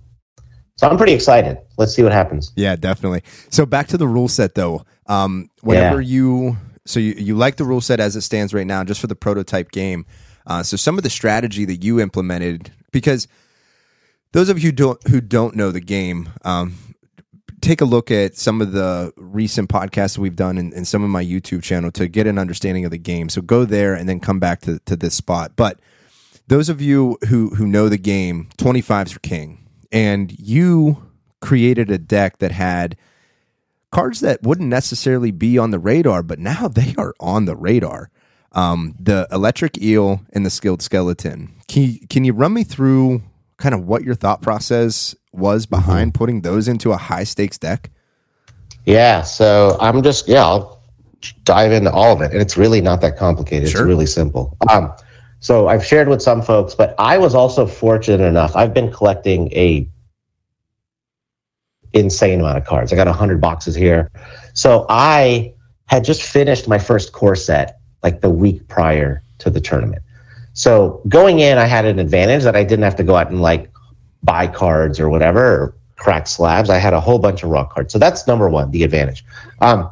[0.78, 1.58] so I'm pretty excited.
[1.78, 2.54] Let's see what happens.
[2.56, 3.24] Yeah, definitely.
[3.50, 4.86] So back to the rule set though.
[5.08, 8.84] Um, whenever you so you, you like the rule set as it stands right now,
[8.84, 10.06] just for the prototype game.
[10.46, 13.28] Uh, so some of the strategy that you implemented, because
[14.32, 16.76] those of you who don't who don't know the game, um,
[17.62, 21.10] take a look at some of the recent podcasts we've done and, and some of
[21.10, 23.30] my YouTube channel to get an understanding of the game.
[23.30, 25.54] So go there and then come back to, to this spot.
[25.56, 25.80] But
[26.48, 29.64] those of you who who know the game, 25s are king.
[29.92, 31.04] And you
[31.40, 32.98] created a deck that had
[33.92, 38.10] cards that wouldn't necessarily be on the radar, but now they are on the radar.
[38.54, 41.54] Um, the electric eel and the skilled skeleton.
[41.68, 43.22] Can you, can you run me through
[43.58, 47.90] kind of what your thought process was behind putting those into a high stakes deck?
[48.86, 50.82] Yeah, so I'm just yeah, I'll
[51.44, 53.70] dive into all of it, and it's really not that complicated.
[53.70, 53.82] Sure.
[53.82, 54.58] It's really simple.
[54.70, 54.94] Um,
[55.40, 58.56] so I've shared with some folks, but I was also fortunate enough.
[58.56, 59.88] I've been collecting a
[61.94, 62.92] insane amount of cards.
[62.92, 64.10] I got hundred boxes here,
[64.54, 65.54] so I
[65.86, 70.02] had just finished my first core set like the week prior to the tournament.
[70.54, 73.42] So going in, I had an advantage that I didn't have to go out and
[73.42, 73.70] like
[74.28, 76.70] buy cards or whatever, or crack slabs.
[76.70, 77.92] I had a whole bunch of raw cards.
[77.92, 79.26] So that's number one, the advantage.
[79.62, 79.90] Um,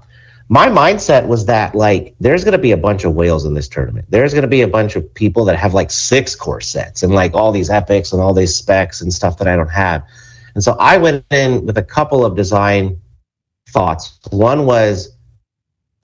[0.47, 3.67] my mindset was that like there's going to be a bunch of whales in this
[3.67, 4.05] tournament.
[4.09, 7.13] There's going to be a bunch of people that have like six core sets and
[7.13, 10.03] like all these epics and all these specs and stuff that I don't have.
[10.53, 13.01] And so I went in with a couple of design
[13.69, 14.19] thoughts.
[14.29, 15.15] One was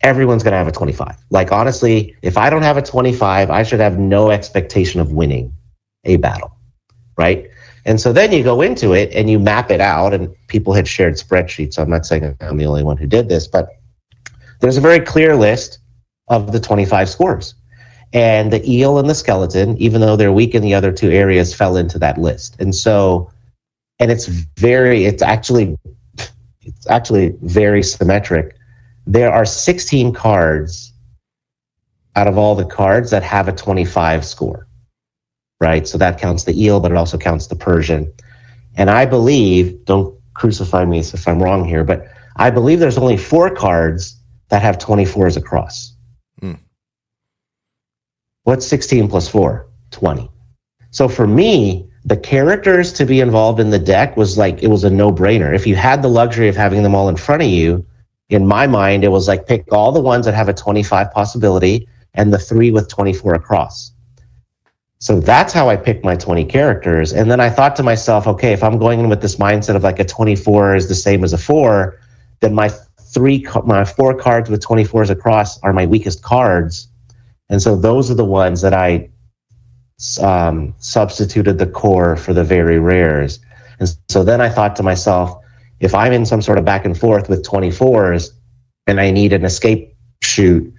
[0.01, 1.15] everyone's going to have a 25.
[1.29, 5.53] Like honestly, if I don't have a 25, I should have no expectation of winning
[6.05, 6.57] a battle,
[7.15, 7.50] right?
[7.85, 10.87] And so then you go into it and you map it out, and people had
[10.87, 11.73] shared spreadsheets.
[11.73, 13.69] So I'm not saying I'm the only one who did this, but
[14.59, 15.79] there's a very clear list
[16.27, 17.55] of the 25 scores.
[18.13, 21.55] And the eel and the skeleton, even though they're weak in the other two areas,
[21.55, 22.59] fell into that list.
[22.59, 23.31] And so,
[23.99, 25.77] and it's very, it's actually,
[26.61, 28.55] it's actually very symmetric.
[29.07, 30.93] There are 16 cards
[32.15, 34.67] out of all the cards that have a 25 score
[35.61, 35.87] right?
[35.87, 38.11] So that counts the eel, but it also counts the Persian.
[38.75, 43.15] And I believe, don't crucify me if I'm wrong here, but I believe there's only
[43.15, 44.17] four cards
[44.49, 45.93] that have 24s across.
[46.39, 46.53] Hmm.
[48.43, 49.67] What's 16 plus four?
[49.91, 50.29] 20.
[50.89, 54.83] So for me, the characters to be involved in the deck was like it was
[54.83, 55.53] a no-brainer.
[55.53, 57.85] If you had the luxury of having them all in front of you,
[58.29, 61.87] in my mind, it was like pick all the ones that have a 25 possibility
[62.15, 63.90] and the three with 24 across.
[65.01, 67.11] So that's how I picked my 20 characters.
[67.11, 69.81] And then I thought to myself, okay, if I'm going in with this mindset of
[69.81, 71.99] like a 24 is the same as a four,
[72.39, 72.69] then my
[73.11, 76.87] three, my four cards with 24s across are my weakest cards.
[77.49, 79.09] And so those are the ones that I
[80.21, 83.39] um, substituted the core for the very rares.
[83.79, 85.35] And so then I thought to myself,
[85.79, 88.29] if I'm in some sort of back and forth with 24s
[88.85, 90.71] and I need an escape shoot,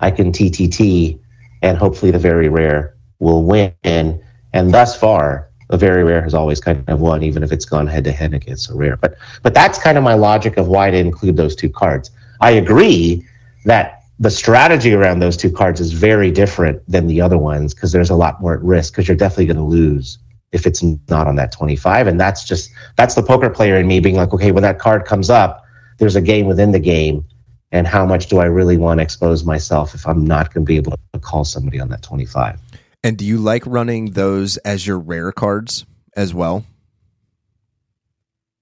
[0.00, 1.18] I can TTT
[1.62, 3.72] and hopefully the very rare will win.
[3.84, 7.86] And thus far, the very rare has always kind of won, even if it's gone
[7.86, 8.96] head to head against a rare.
[8.96, 12.10] But but that's kind of my logic of why to include those two cards.
[12.40, 13.26] I agree
[13.64, 17.92] that the strategy around those two cards is very different than the other ones because
[17.92, 20.18] there's a lot more at risk because you're definitely going to lose
[20.52, 23.98] if it's not on that 25 and that's just that's the poker player in me
[24.00, 25.64] being like okay when that card comes up
[25.98, 27.24] there's a game within the game
[27.72, 30.68] and how much do i really want to expose myself if i'm not going to
[30.68, 32.60] be able to call somebody on that 25
[33.04, 35.84] and do you like running those as your rare cards
[36.16, 36.64] as well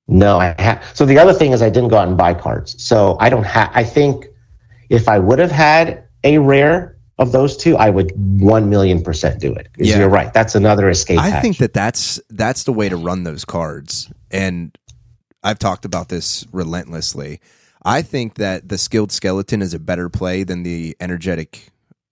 [0.09, 2.83] no i have so the other thing is i didn't go out and buy cards
[2.83, 4.27] so i don't have i think
[4.91, 9.41] if I would have had a rare of those two, I would one million percent
[9.41, 9.69] do it.
[9.79, 9.99] Yeah.
[9.99, 10.33] You're right.
[10.35, 11.19] That's another escape.
[11.19, 11.43] I hatch.
[11.43, 14.77] think that that's that's the way to run those cards, and
[15.43, 17.41] I've talked about this relentlessly.
[17.83, 21.71] I think that the skilled skeleton is a better play than the energetic,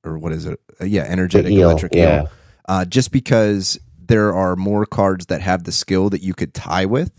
[0.09, 0.61] or what is it?
[0.81, 2.23] Uh, yeah, energetic eel, electric yeah.
[2.23, 2.31] eel.
[2.69, 6.87] Uh, just because there are more cards that have the skill that you could tie
[6.87, 7.13] with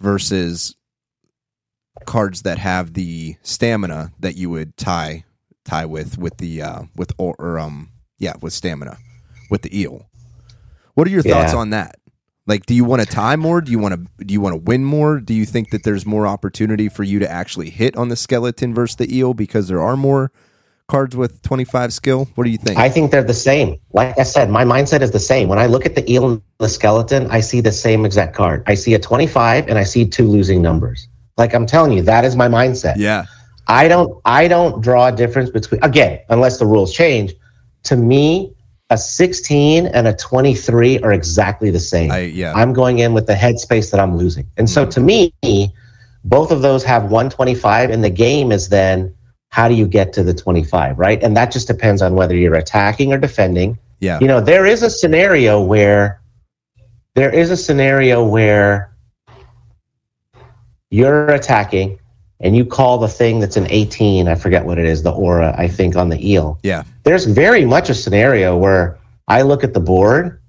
[0.00, 0.74] versus
[2.06, 5.24] cards that have the stamina that you would tie
[5.64, 8.96] tie with with the uh with or, or um yeah with stamina
[9.50, 10.06] with the eel.
[10.94, 11.34] What are your yeah.
[11.34, 11.96] thoughts on that?
[12.46, 13.60] Like, do you want to tie more?
[13.60, 15.20] Do you want to do you want to win more?
[15.20, 18.74] Do you think that there's more opportunity for you to actually hit on the skeleton
[18.74, 20.32] versus the eel because there are more
[20.90, 22.28] cards with 25 skill?
[22.34, 22.78] What do you think?
[22.78, 23.80] I think they're the same.
[23.92, 25.48] Like I said, my mindset is the same.
[25.48, 28.62] When I look at the eel and the skeleton, I see the same exact card.
[28.66, 31.08] I see a 25 and I see two losing numbers.
[31.38, 32.94] Like I'm telling you, that is my mindset.
[32.96, 33.24] Yeah.
[33.68, 37.32] I don't I don't draw a difference between again, unless the rules change.
[37.84, 38.52] To me,
[38.90, 42.10] a 16 and a 23 are exactly the same.
[42.10, 42.52] I, yeah.
[42.54, 44.46] I'm going in with the headspace that I'm losing.
[44.56, 44.74] And mm-hmm.
[44.74, 45.32] so to me,
[46.24, 49.14] both of those have 125 and the game is then
[49.50, 51.22] how do you get to the 25, right?
[51.22, 53.78] And that just depends on whether you're attacking or defending.
[53.98, 54.18] Yeah.
[54.20, 56.20] You know, there is a scenario where
[57.14, 58.94] there is a scenario where
[60.90, 61.98] you're attacking
[62.38, 65.54] and you call the thing that's an 18, I forget what it is, the aura,
[65.58, 66.58] I think, on the eel.
[66.62, 66.84] Yeah.
[67.02, 70.40] There's very much a scenario where I look at the board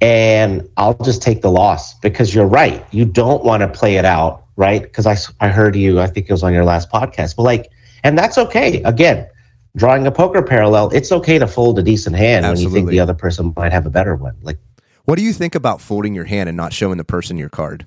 [0.00, 2.86] and I'll just take the loss because you're right.
[2.92, 4.82] You don't want to play it out, right?
[4.82, 7.70] Because I, I heard you, I think it was on your last podcast, but like,
[8.04, 8.82] and that's okay.
[8.82, 9.28] Again,
[9.76, 12.64] drawing a poker parallel, it's okay to fold a decent hand Absolutely.
[12.64, 14.36] when you think the other person might have a better one.
[14.42, 14.58] Like,
[15.04, 17.86] what do you think about folding your hand and not showing the person your card?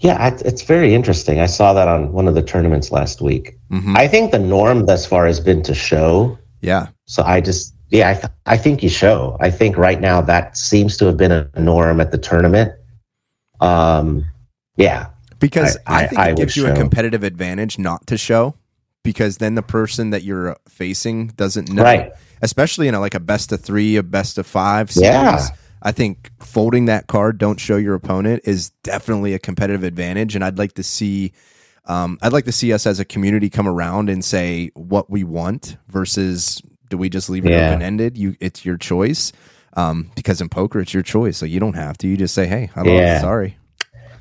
[0.00, 1.40] Yeah, it's very interesting.
[1.40, 3.56] I saw that on one of the tournaments last week.
[3.70, 3.96] Mm-hmm.
[3.96, 6.36] I think the norm thus far has been to show.
[6.60, 6.88] Yeah.
[7.06, 9.38] So I just, yeah, I, th- I think you show.
[9.40, 12.72] I think right now that seems to have been a norm at the tournament.
[13.60, 14.26] Um,
[14.76, 15.06] yeah.
[15.38, 16.72] Because I, I think I, it gives you show.
[16.72, 18.54] a competitive advantage not to show,
[19.02, 21.82] because then the person that you're facing doesn't know.
[21.82, 22.12] Right.
[22.42, 24.90] Especially in a, like a best of three, a best of five.
[24.90, 25.08] Series.
[25.08, 25.48] Yeah
[25.84, 30.34] I think folding that card, don't show your opponent, is definitely a competitive advantage.
[30.34, 31.32] And I'd like to see,
[31.84, 35.24] um, I'd like to see us as a community come around and say what we
[35.24, 37.68] want versus do we just leave it yeah.
[37.68, 38.16] open ended?
[38.16, 39.30] You, it's your choice.
[39.74, 42.06] Um, because in poker, it's your choice, so you don't have to.
[42.06, 43.20] You just say, "Hey, I'm yeah.
[43.20, 43.58] sorry."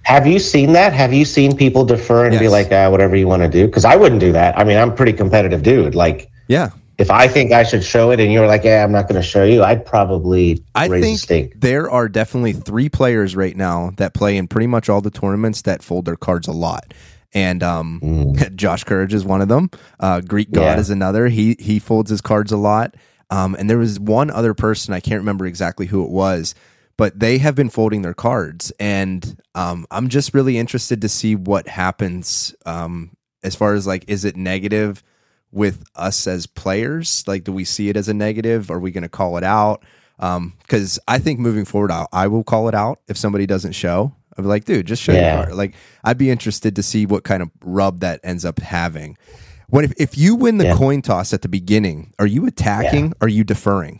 [0.03, 0.93] Have you seen that?
[0.93, 2.41] Have you seen people defer and yes.
[2.41, 3.65] be like, ah, whatever you want to do?
[3.67, 4.57] Because I wouldn't do that.
[4.57, 5.95] I mean, I'm a pretty competitive dude.
[5.95, 9.07] Like, yeah, if I think I should show it and you're like, yeah, I'm not
[9.07, 13.91] going to show you, I'd probably I think there are definitely three players right now
[13.97, 16.93] that play in pretty much all the tournaments that fold their cards a lot.
[17.33, 18.55] And um, mm.
[18.55, 19.71] Josh Courage is one of them.
[19.99, 20.79] Uh, Greek God yeah.
[20.79, 21.27] is another.
[21.27, 22.95] He he folds his cards a lot.
[23.31, 26.53] Um, and there was one other person I can't remember exactly who it was,
[26.97, 31.35] but they have been folding their cards, and um, I'm just really interested to see
[31.35, 35.03] what happens um, as far as like, is it negative?
[35.53, 37.23] with us as players?
[37.27, 38.69] Like, do we see it as a negative?
[38.71, 39.83] Are we going to call it out?
[40.17, 43.73] Because um, I think moving forward, I'll, I will call it out if somebody doesn't
[43.73, 44.13] show.
[44.37, 45.35] I'd be like, dude, just show yeah.
[45.35, 45.55] your card.
[45.55, 49.15] Like, I'd be interested to see what kind of rub that ends up having.
[49.69, 50.75] When if, if you win the yeah.
[50.75, 53.07] coin toss at the beginning, are you attacking?
[53.07, 53.13] Yeah.
[53.21, 53.99] Are you deferring?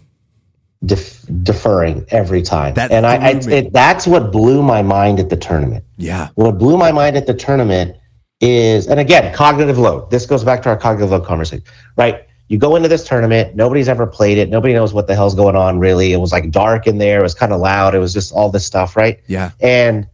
[0.85, 2.73] Def- deferring every time.
[2.73, 5.83] That and I, I it, that's what blew my mind at the tournament.
[5.97, 6.29] Yeah.
[6.35, 7.95] What blew my mind at the tournament
[8.41, 10.11] is, and again, cognitive load.
[10.11, 11.63] This goes back to our cognitive load conversation,
[11.97, 12.27] right?
[12.49, 15.55] You go into this tournament, nobody's ever played it, nobody knows what the hell's going
[15.55, 16.13] on really.
[16.13, 18.49] It was like dark in there, it was kind of loud, it was just all
[18.49, 19.19] this stuff, right?
[19.27, 19.51] Yeah.
[19.61, 20.07] and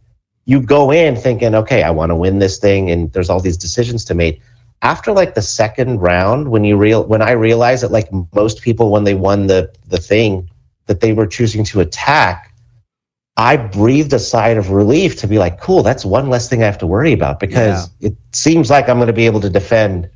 [0.50, 3.56] you go in thinking, okay, I want to win this thing, and there's all these
[3.56, 4.42] decisions to make.
[4.82, 8.90] After like the second round, when you real when I realized that like most people
[8.90, 10.49] when they won the the thing
[10.90, 12.52] that they were choosing to attack,
[13.36, 16.66] I breathed a sigh of relief to be like, cool, that's one less thing I
[16.66, 20.10] have to worry about because it seems like I'm going to be able to defend.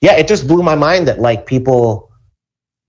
[0.00, 2.10] Yeah, it just blew my mind that like people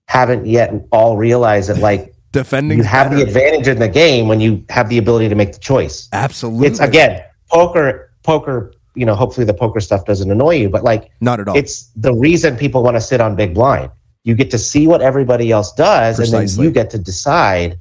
[0.08, 2.78] haven't yet all realized that like Defending.
[2.78, 5.60] you have the advantage in the game when you have the ability to make the
[5.60, 6.08] choice.
[6.12, 6.66] Absolutely.
[6.66, 8.10] It's again poker.
[8.24, 8.72] Poker.
[8.96, 11.56] You know, hopefully the poker stuff doesn't annoy you, but like not at all.
[11.56, 13.92] it's the reason people want to sit on big blind.
[14.24, 17.78] You get to see what everybody else does, and then you get to decide.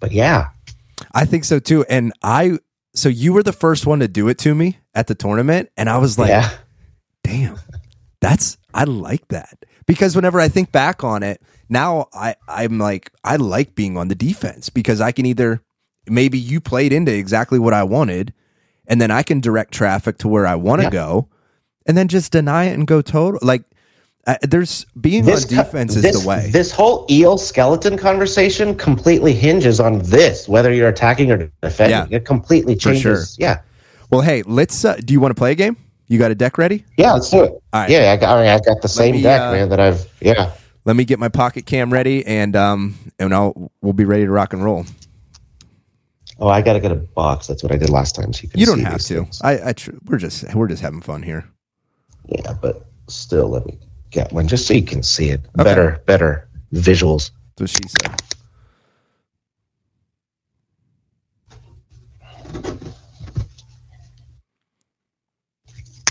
[0.00, 0.48] But yeah,
[1.14, 1.84] I think so too.
[1.88, 2.58] And I,
[2.94, 5.70] so you were the first one to do it to me at the tournament.
[5.76, 6.50] And I was like, yeah,
[7.24, 7.58] damn,
[8.20, 9.64] that's, I like that.
[9.86, 14.08] Because whenever I think back on it, now I, I'm like, I like being on
[14.08, 15.62] the defense because I can either,
[16.06, 18.34] maybe you played into exactly what I wanted,
[18.86, 20.90] and then I can direct traffic to where I want to Yeah.
[20.90, 21.28] go,
[21.86, 23.40] and then just deny it and go total.
[23.42, 23.64] Like,
[24.28, 26.50] uh, there's being this on co- defense is the way.
[26.52, 32.10] This whole eel skeleton conversation completely hinges on this, whether you're attacking or defending.
[32.10, 32.18] Yeah.
[32.18, 33.02] It completely changes.
[33.02, 33.44] sure.
[33.44, 33.62] Yeah,
[34.10, 35.76] well, hey, let's, uh, do you want to play a game?
[36.08, 36.84] You got a deck ready?
[36.96, 37.50] yeah, let's do it.
[37.50, 37.90] All right.
[37.90, 39.68] Yeah, I got, I got the same me, deck, uh, man.
[39.68, 40.52] That I've yeah.
[40.86, 44.30] let me get my pocket cam ready and um and I'll we'll be ready to
[44.30, 44.86] rock and roll.
[46.38, 47.46] Oh, I got to get a box.
[47.46, 48.32] That's what I did last time.
[48.32, 49.24] So you can You don't have to.
[49.24, 49.40] things.
[49.42, 51.46] I, I tr- we're just we're just having fun here.
[52.26, 53.78] Yeah, but still, let me
[54.10, 55.64] get one just so you can see it Okay.
[55.64, 56.02] better.
[56.06, 57.30] Better visuals.
[57.56, 58.22] That's what she said.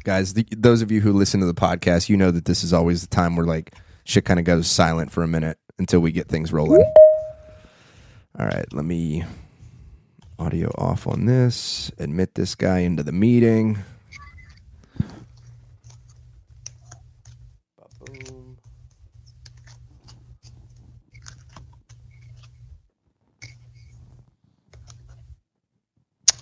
[0.03, 2.71] Guys, the, those of you who listen to the podcast, you know that this is
[2.71, 3.73] always the time where like
[4.05, 6.83] shit kind of goes silent for a minute until we get things rolling.
[8.39, 9.25] All right, let me
[10.39, 11.91] audio off on this.
[11.97, 13.79] Admit this guy into the meeting.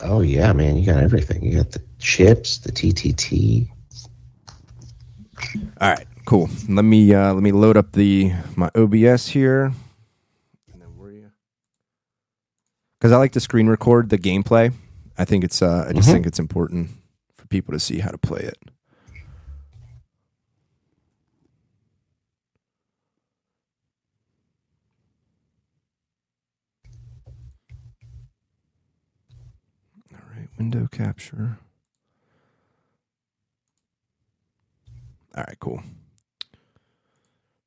[0.07, 1.43] Oh yeah, man, you got everything.
[1.43, 3.67] You got the chips, the TTT.
[5.81, 6.49] All right, cool.
[6.69, 9.73] Let me uh, let me load up the my OBS here.
[10.71, 11.31] And then where you?
[12.99, 14.73] Because I like to screen record the gameplay.
[15.17, 16.11] I think it's uh, I just Mhm.
[16.13, 16.91] think it's important
[17.35, 18.57] for people to see how to play it.
[30.13, 31.57] All right, window capture.
[35.35, 35.83] All right, cool.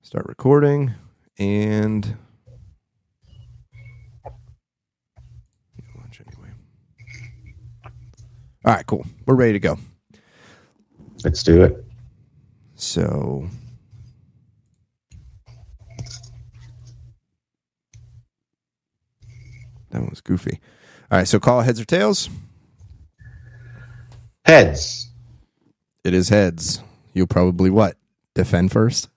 [0.01, 0.95] Start recording
[1.39, 2.17] and
[5.97, 6.49] lunch anyway.
[8.65, 9.07] All right, cool.
[9.27, 9.79] We're ready to go.
[11.25, 11.85] Let's do it.
[12.75, 13.49] So
[19.91, 20.61] that one was goofy.
[21.11, 22.31] All right, so call heads or tails.
[24.49, 25.11] Heads.
[26.05, 26.83] It is heads.
[27.13, 27.97] You'll probably what?
[28.35, 29.11] Defend first.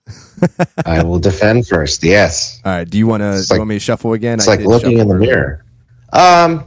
[0.84, 2.04] I will defend first.
[2.04, 2.60] Yes.
[2.66, 2.88] All right.
[2.90, 3.38] Do you want to?
[3.38, 4.34] It's you like- want me to shuffle again?
[4.38, 5.64] It's I like looking in the mirror.
[6.12, 6.66] Um,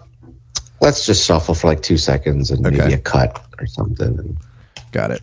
[0.82, 2.78] let's just shuffle for like two seconds and Okay.
[2.78, 4.18] maybe a cut or something.
[4.18, 4.38] And
[4.92, 5.22] Got it.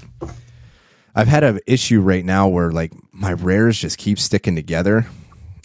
[1.17, 5.05] I've had an issue right now where like my rares just keep sticking together,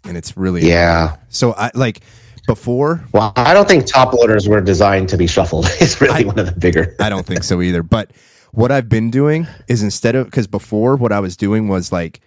[0.04, 1.18] and it's really yeah.
[1.30, 2.00] So I like
[2.48, 3.06] before.
[3.14, 5.68] Well, I don't think top loaders were designed to be shuffled.
[5.80, 6.96] It's really one of the bigger.
[7.00, 7.84] I don't think so either.
[7.84, 8.12] But
[8.54, 12.22] what I've been doing is instead of because before what I was doing was like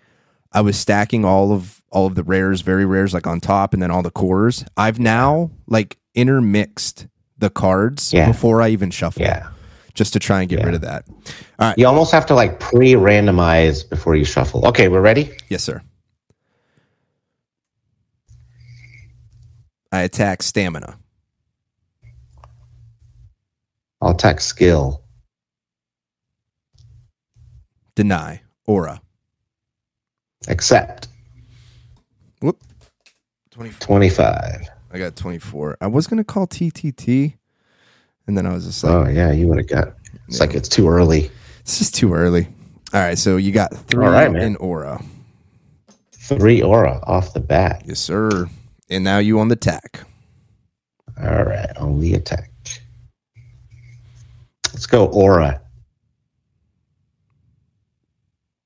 [0.52, 3.82] I was stacking all of all of the rares, very rares, like on top, and
[3.82, 4.64] then all the cores.
[4.76, 7.08] I've now like intermixed
[7.38, 8.26] the cards Yeah.
[8.28, 9.48] before I even shuffle, Yeah.
[9.94, 10.66] just to try and get Yeah.
[10.66, 11.04] rid of that.
[11.78, 14.66] You almost have to like pre-randomize before you shuffle.
[14.66, 15.30] Okay, we're ready.
[15.48, 15.82] Yes, sir.
[19.92, 20.96] I attack stamina.
[24.00, 25.02] I'll attack skill.
[27.94, 28.40] Deny.
[28.66, 29.00] Aura.
[30.48, 31.08] Accept.
[32.40, 32.62] Whoop.
[33.50, 33.86] 24.
[33.86, 34.68] 25.
[34.92, 35.76] I got 24.
[35.80, 37.34] I was going to call TTT.
[38.26, 39.94] And then I was just like, Oh yeah, you would have got.
[40.28, 40.46] It's Yeah.
[40.46, 41.30] like it's too early.
[41.60, 42.46] it's just too early.
[42.94, 43.18] All right.
[43.18, 44.42] So you got three All right, man.
[44.42, 45.02] in Aura.
[46.12, 47.82] Three aura off the bat.
[47.84, 48.48] Yes, sir.
[48.90, 50.00] And now you on the tack.
[51.22, 52.50] All right, on the attack.
[54.72, 55.60] Let's go aura.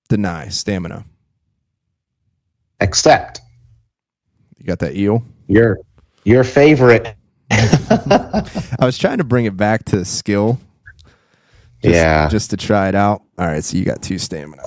[0.08, 0.48] Deny.
[0.48, 1.04] Stamina.
[2.80, 3.40] Accept.
[4.58, 5.22] You got that eel?
[5.48, 5.78] Your
[6.24, 7.14] your favorite.
[7.50, 10.58] I was trying to bring it back to skill.
[11.82, 12.28] Just, yeah.
[12.28, 13.22] Just to try it out.
[13.38, 14.62] All right, so you got two stamina.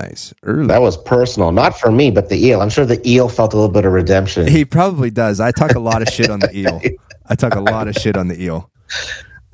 [0.00, 0.32] Nice.
[0.44, 0.66] Early.
[0.66, 2.62] That was personal, not for me, but the eel.
[2.62, 4.46] I'm sure the eel felt a little bit of redemption.
[4.46, 5.40] He probably does.
[5.40, 6.80] I talk a lot of shit on the eel.
[7.26, 8.70] I talk a lot of shit on the eel.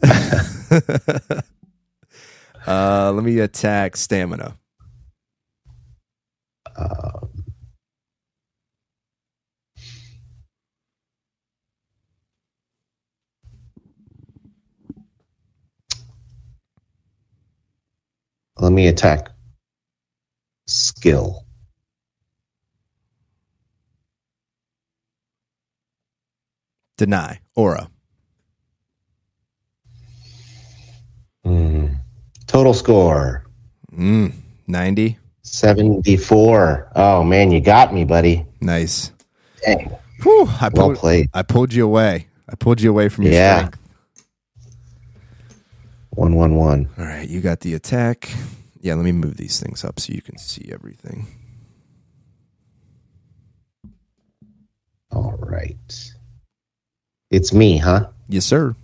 [2.66, 4.57] uh, let me attack stamina.
[6.76, 7.26] Uh,
[18.59, 19.30] let me attack
[20.67, 21.45] skill.
[26.97, 27.41] Deny.
[27.55, 27.89] Aura.
[31.45, 31.87] Hmm.
[32.47, 33.43] Total score
[33.97, 34.33] Mm,
[34.67, 35.19] 90.
[35.43, 36.93] 74.
[36.97, 38.45] Oh man, you got me, buddy.
[38.61, 39.11] Nice.
[39.64, 39.91] Dang.
[40.23, 41.31] Whew, I Well pulled, played.
[41.33, 42.27] I pulled you away.
[42.49, 43.59] I pulled you away from your Yeah.
[43.59, 43.79] strength.
[46.11, 46.89] One one one.
[46.99, 48.29] All right, you got the attack.
[48.81, 51.27] Yeah, let me move these things up so you can see everything.
[55.12, 56.12] All right.
[57.31, 58.09] It's me, huh?
[58.29, 58.74] Yes, sir.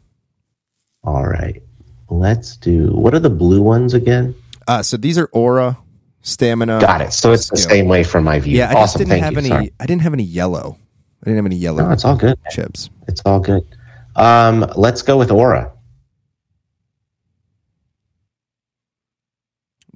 [1.05, 1.62] All right.
[2.09, 4.34] Let's do what are the blue ones again?
[4.68, 5.78] Uh, so these are aura,
[6.22, 6.80] stamina.
[6.80, 7.12] Got it.
[7.12, 8.59] So it's the same way from my view.
[8.59, 8.99] Yeah, I awesome.
[9.01, 9.38] didn't Thank have you.
[9.38, 9.49] any.
[9.49, 9.72] Sorry.
[9.80, 10.78] I didn't have any yellow.
[11.22, 12.38] I didn't have any yellow No, it's all good.
[12.51, 12.90] chips.
[13.09, 13.64] It's all good.
[14.16, 15.72] Um, let's go with aura.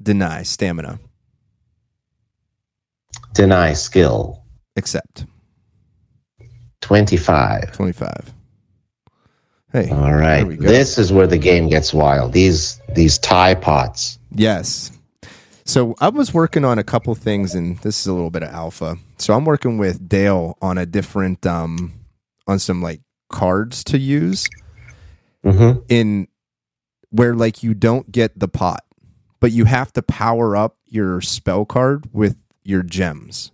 [0.02, 0.98] Deny stamina.
[3.34, 4.42] Deny skill.
[4.76, 5.26] Accept
[6.80, 7.72] Twenty five.
[7.72, 8.32] twenty five.
[9.72, 10.36] Hey, All right.
[10.38, 10.68] There we go.
[10.68, 12.32] This is where the game gets wild.
[12.32, 14.18] These these tie pots.
[14.30, 14.92] yes.
[15.64, 18.50] So I was working on a couple things, and this is a little bit of
[18.50, 18.96] alpha.
[19.18, 21.92] So I'm working with Dale on a different, um,
[22.46, 23.00] on some like
[23.32, 24.46] cards to use.
[25.44, 25.80] Mm-hmm.
[25.88, 26.28] in
[27.10, 28.84] where like you don't get the pot,
[29.40, 33.52] but you have to power up your spell card with your gems,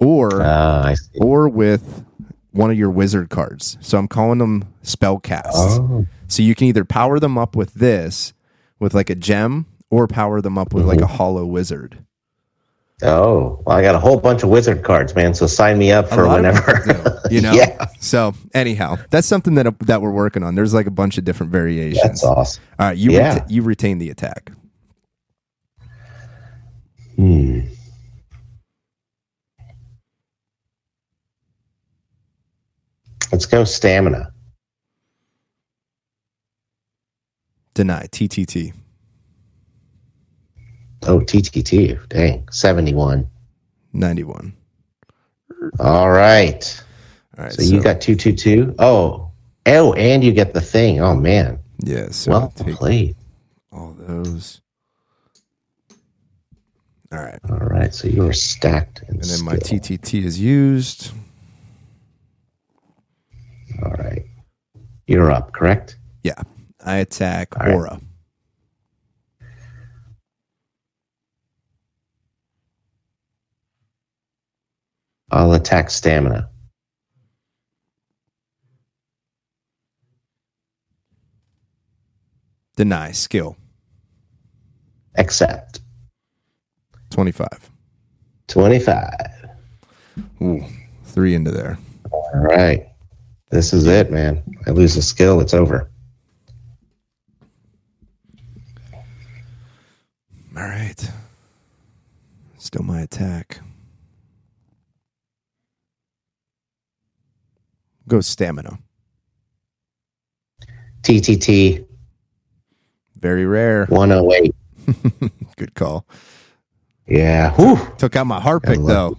[0.00, 2.04] or Uh, or with
[2.52, 3.76] one of your wizard cards.
[3.80, 5.54] So I'm calling them spell casts.
[5.56, 6.06] Oh.
[6.26, 8.32] So you can either power them up with this,
[8.78, 11.98] with like a gem, or power them up with like a hollow wizard.
[13.00, 15.32] Oh, well, I got a whole bunch of wizard cards, man.
[15.32, 16.82] So sign me up for whenever.
[17.28, 17.52] do, you know.
[17.52, 20.56] yeah, So anyhow, that's something that that we're working on.
[20.56, 22.02] There's like a bunch of different variations.
[22.02, 22.62] that's awesome.
[22.80, 23.38] All right, you Yeah.
[23.38, 24.50] reta- you retain the attack.
[27.18, 27.60] Hmm.
[33.32, 34.32] Let's go stamina.
[37.74, 38.72] Deny TTT.
[41.02, 42.08] Oh, TTT.
[42.08, 43.28] Dang, 71.
[43.92, 44.52] 91.
[45.80, 46.82] All right.
[47.36, 47.52] All right.
[47.52, 48.76] So, you got 222.
[48.78, 49.30] Oh,
[49.66, 51.00] oh, and you get the thing.
[51.00, 51.58] Oh, man.
[51.84, 52.10] yeah.
[52.10, 53.16] So Well played.
[53.72, 54.60] all those.
[57.10, 57.94] All right, All right.
[57.94, 59.02] So you are stacked.
[59.08, 59.78] In and then my skill.
[59.78, 61.12] TTT is used.
[63.82, 64.24] All right.
[65.06, 65.96] You're up, correct?
[66.22, 66.42] Yeah,
[66.84, 67.74] I attack All right.
[67.74, 68.00] aura.
[75.30, 76.48] I'll attack stamina.
[82.76, 83.56] Deny skill.
[85.16, 85.80] Accept.
[87.18, 87.68] Twenty five.
[88.46, 89.10] 25.
[90.40, 90.64] Ooh,
[91.02, 91.76] three into there.
[92.12, 92.86] All right.
[93.50, 94.40] This is it, man.
[94.68, 95.90] I lose a skill, it's over.
[98.94, 101.10] All right.
[102.58, 103.58] Still my attack.
[108.06, 108.78] Go stamina.
[111.02, 111.84] TTT
[113.18, 113.86] Very rare.
[113.86, 114.54] 108.
[115.56, 116.06] Good call.
[117.08, 117.52] Yeah.
[117.54, 117.78] Whew.
[117.96, 119.16] Took out my heart pick though.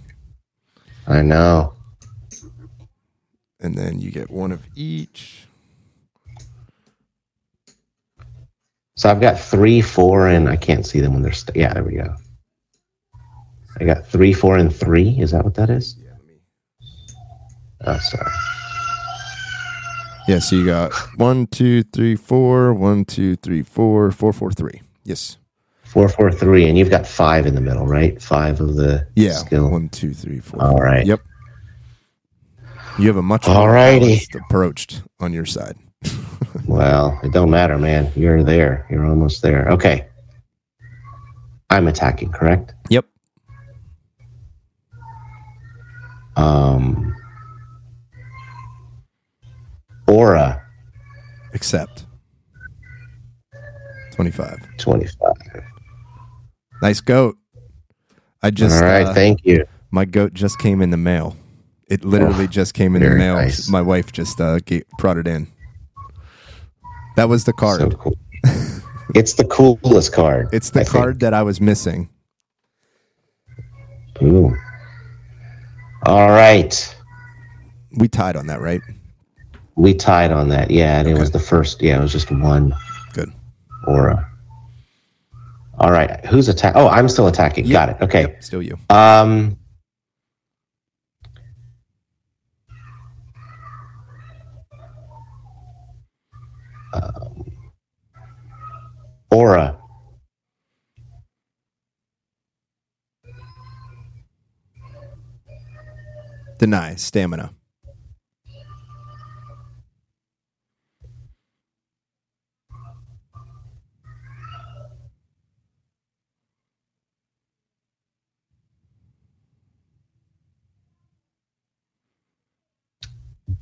[1.07, 1.73] I know.
[3.59, 5.47] And then you get one of each.
[8.95, 11.31] So I've got three, four, and I can't see them when they're.
[11.31, 12.15] St- yeah, there we go.
[13.79, 15.17] I got three, four, and three.
[15.19, 15.95] Is that what that is?
[15.97, 16.33] Yeah, let me
[17.85, 18.31] Oh, sorry.
[20.27, 24.81] Yeah, so you got one, two, three, four, one, two, three, four, four, four, three.
[25.03, 25.37] Yes.
[25.91, 28.21] Four, four, three, and you've got five in the middle, right?
[28.21, 29.33] Five of the Yeah.
[29.33, 29.69] skill.
[29.71, 30.61] One, two, three, four.
[30.61, 31.05] All right.
[31.05, 31.21] Yep.
[32.99, 33.75] You have a much more
[34.35, 35.75] approached on your side.
[36.65, 38.11] Well, it don't matter, man.
[38.15, 38.85] You're there.
[38.89, 39.69] You're almost there.
[39.69, 40.07] Okay.
[41.69, 42.73] I'm attacking, correct?
[42.89, 43.05] Yep.
[46.35, 47.15] Um,
[50.07, 50.63] aura
[51.53, 52.05] Accept.
[54.13, 54.57] 25.
[54.77, 55.33] 25.
[56.81, 57.35] Nice goat.
[58.41, 59.05] I just All right.
[59.05, 59.65] uh, thank you.
[59.91, 61.35] my goat just came in the mail.
[61.89, 63.35] It literally Oh, just came in the mail.
[63.35, 63.67] nice.
[63.67, 65.47] My wife just uh, ga- brought it in.
[67.15, 67.79] That was the card.
[67.81, 68.17] So cool.
[69.15, 70.49] it's the coolest card.
[70.53, 70.95] it's the I think.
[70.95, 72.09] card that I was missing.
[74.21, 74.55] Ooh.
[76.05, 76.95] All right.
[77.97, 78.81] We tied on that, right?
[79.75, 80.69] We tied on that.
[80.71, 81.81] Yeah, and it was the first.
[81.81, 82.73] Yeah, it was just one
[83.13, 83.31] Good.
[83.87, 84.28] aura.
[85.79, 86.25] All right.
[86.25, 86.73] Who's attack?
[86.75, 87.65] Oh, I'm still attacking.
[87.65, 87.73] Yep.
[87.73, 88.03] Got it.
[88.03, 88.21] Okay.
[88.21, 88.77] Yep, still you.
[88.89, 89.57] Um.
[96.93, 97.45] um,
[99.31, 99.77] Aura.
[106.57, 106.95] Deny.
[106.95, 107.53] Stamina.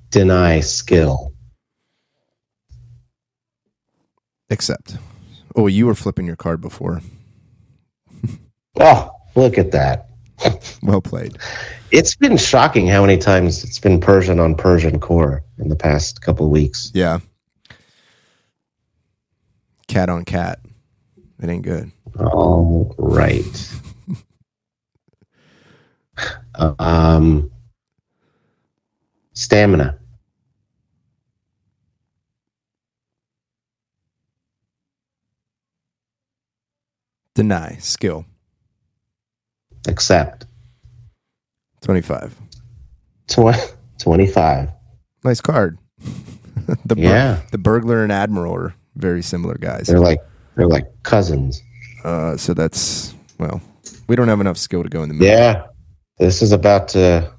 [0.10, 1.34] Deny skill.
[4.50, 4.98] Accept.
[5.56, 7.02] Oh, you were flipping your card before.
[8.80, 10.10] Oh, look at that.
[10.84, 11.36] Well played.
[11.90, 16.22] It's been shocking how many times it's been Persian on Persian core in the past
[16.22, 16.92] couple of weeks.
[16.94, 17.20] Yeah.
[19.88, 20.60] Cat on cat.
[21.42, 21.92] It ain't good.
[22.20, 23.72] All right.
[26.80, 27.50] um,
[29.38, 29.98] stamina.
[37.36, 37.78] Deny.
[37.80, 38.26] Skill.
[39.88, 40.46] Accept.
[41.82, 42.36] 25.
[43.28, 43.40] Tw-
[44.00, 44.70] 25.
[45.24, 45.78] Nice card.
[46.86, 47.42] the bur- Yeah.
[47.52, 49.86] the burglar and admiral are very similar guys.
[49.88, 50.20] They're like
[50.56, 51.62] they're like cousins.
[52.04, 53.62] Uh, so that's well,
[54.08, 55.28] we don't have enough skill to go in the middle.
[55.28, 55.64] Yeah.
[56.18, 57.32] This is about to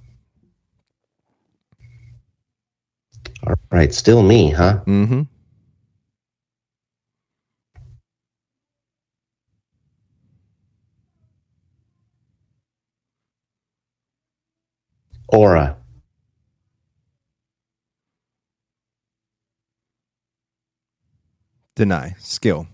[3.46, 4.81] All right, still me, huh?
[4.87, 5.23] Mm-hmm.
[15.29, 15.77] Aura.
[21.77, 22.14] Deny.
[22.19, 22.66] Skill.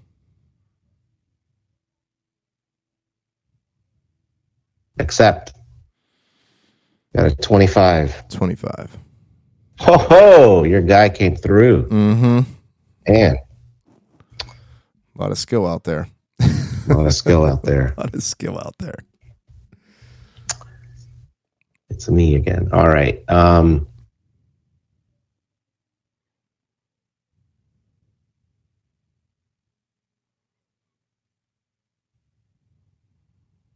[4.98, 5.54] Accept.
[7.16, 8.28] Got a 25.
[8.28, 8.98] 25.
[9.80, 10.62] Ho ho!
[10.64, 11.88] Your guy came through.
[11.88, 12.40] Mm-hmm.
[13.08, 13.36] Man,
[14.40, 16.08] A lot of skill out there.
[16.40, 17.94] a lot of skill out there.
[17.98, 18.94] A lot of skill out there.
[21.90, 22.68] It's me again.
[22.72, 23.22] All right.
[23.28, 23.86] Um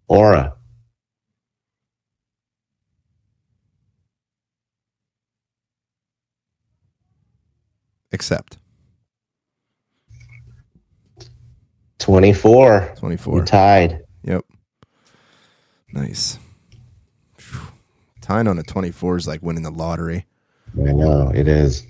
[0.09, 0.58] Aura.
[8.13, 8.59] Accept.
[11.99, 12.95] 24.
[12.97, 13.35] 24.
[13.35, 14.03] We tied.
[14.25, 14.45] Yep.
[15.93, 16.39] Nice.
[17.37, 17.61] Phew.
[18.21, 20.27] Tying on a 24 is like winning the lottery.
[20.79, 21.85] I know it is.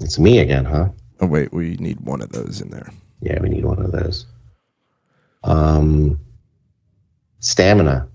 [0.00, 0.88] It's me again, huh?
[1.20, 1.52] Oh, wait.
[1.52, 2.90] We need one of those in there.
[3.20, 4.26] Yeah, we need one of those.
[5.44, 6.20] Um,
[7.40, 8.08] stamina.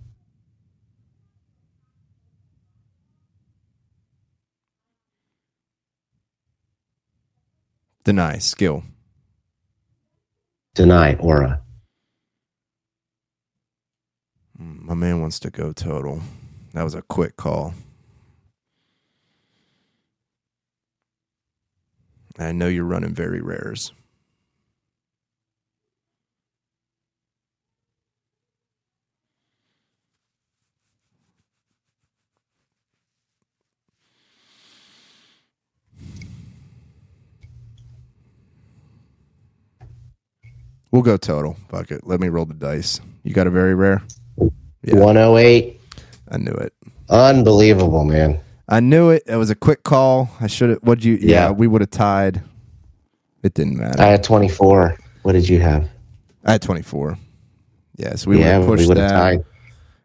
[8.04, 8.38] Deny.
[8.40, 8.84] Skill.
[10.74, 11.62] Deny aura.
[14.60, 16.22] Mm, My man wants to go total.
[16.74, 17.74] That was a quick call.
[22.40, 23.92] I know you're running very rares.
[40.92, 41.56] We'll go total.
[41.70, 42.06] Fuck it.
[42.06, 43.00] Let me roll the dice.
[43.24, 44.02] You got a very rare?
[44.84, 44.96] Yeah.
[44.96, 45.80] 108.
[46.32, 46.74] I knew it.
[47.10, 48.40] Unbelievable, man.
[48.68, 49.24] I knew it.
[49.26, 50.30] It was a quick call.
[50.40, 50.80] I should have.
[50.80, 51.16] What'd you?
[51.16, 51.52] Yeah, Yeah.
[51.52, 52.42] we would have tied.
[53.44, 54.02] It didn't matter.
[54.02, 54.98] I had 24.
[55.24, 55.88] What did you have?
[56.46, 57.18] I had 24.
[57.98, 59.10] Yes, we yeah, would have pushed that.
[59.12, 59.46] tied.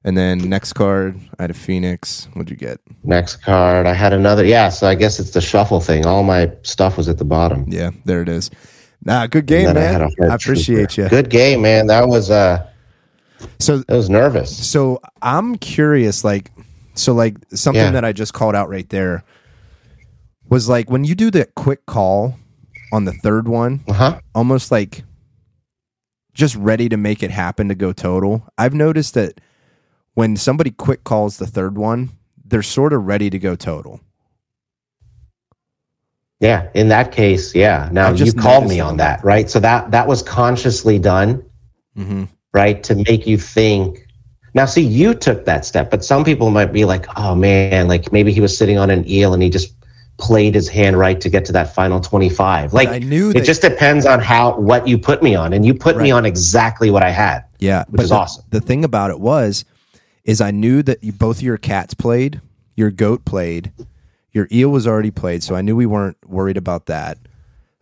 [0.04, 2.28] And then next card, I had a Phoenix.
[2.34, 2.80] What'd you get?
[3.02, 4.44] Next card, I had another.
[4.44, 6.06] Yeah, so I guess it's the shuffle thing.
[6.06, 7.64] All my stuff was at the bottom.
[7.68, 8.50] Yeah, there it is.
[9.06, 10.00] Nah, good game, I man.
[10.00, 11.02] Hart I appreciate Trooper.
[11.02, 11.08] you.
[11.08, 11.86] Good game, man.
[11.86, 12.66] That was uh,
[13.60, 14.68] So, I was nervous.
[14.68, 16.50] so I'm curious, like,
[16.94, 17.90] so like something Yeah.
[17.92, 19.22] that I just called out right there
[20.48, 22.36] was like when you do that quick call
[22.92, 24.20] on the third one, Uh huh.
[24.34, 25.04] almost like
[26.34, 28.46] just ready to make it happen to go total.
[28.58, 29.40] I've noticed that
[30.14, 32.10] when somebody quick calls the third one,
[32.44, 34.00] they're sort of ready to go total.
[36.46, 37.88] Yeah, in that case, yeah.
[37.92, 39.50] Now you called me on that, right?
[39.50, 41.42] So that that was consciously done,
[41.98, 42.24] Mm-hmm.
[42.52, 44.06] right, to make you think.
[44.54, 48.12] Now, see, you took that step, but some people might be like, "Oh man, like
[48.12, 49.74] maybe he was sitting on an eel and he just
[50.18, 52.72] played his hand right to get to that final twenty-five.
[52.72, 55.74] Like I knew it just depends on how what you put me on, and you
[55.74, 57.44] put me on exactly what I had.
[57.58, 58.44] yeah, which is the, awesome.
[58.50, 59.64] The thing about it was,
[60.24, 62.40] is I knew that you, both your cats played,
[62.76, 63.72] your goat played,
[64.36, 67.16] your eel was already played, so I knew we weren't worried about that.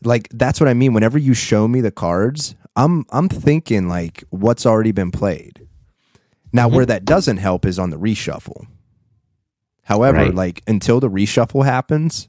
[0.05, 0.93] Like that's what I mean.
[0.95, 5.67] Whenever you show me the cards, I'm I'm thinking like what's already been played.
[6.53, 6.77] Now, Mm-hmm.
[6.77, 8.67] where that doesn't help is on the reshuffle.
[9.83, 10.35] However, Right.
[10.35, 12.29] like until the reshuffle happens,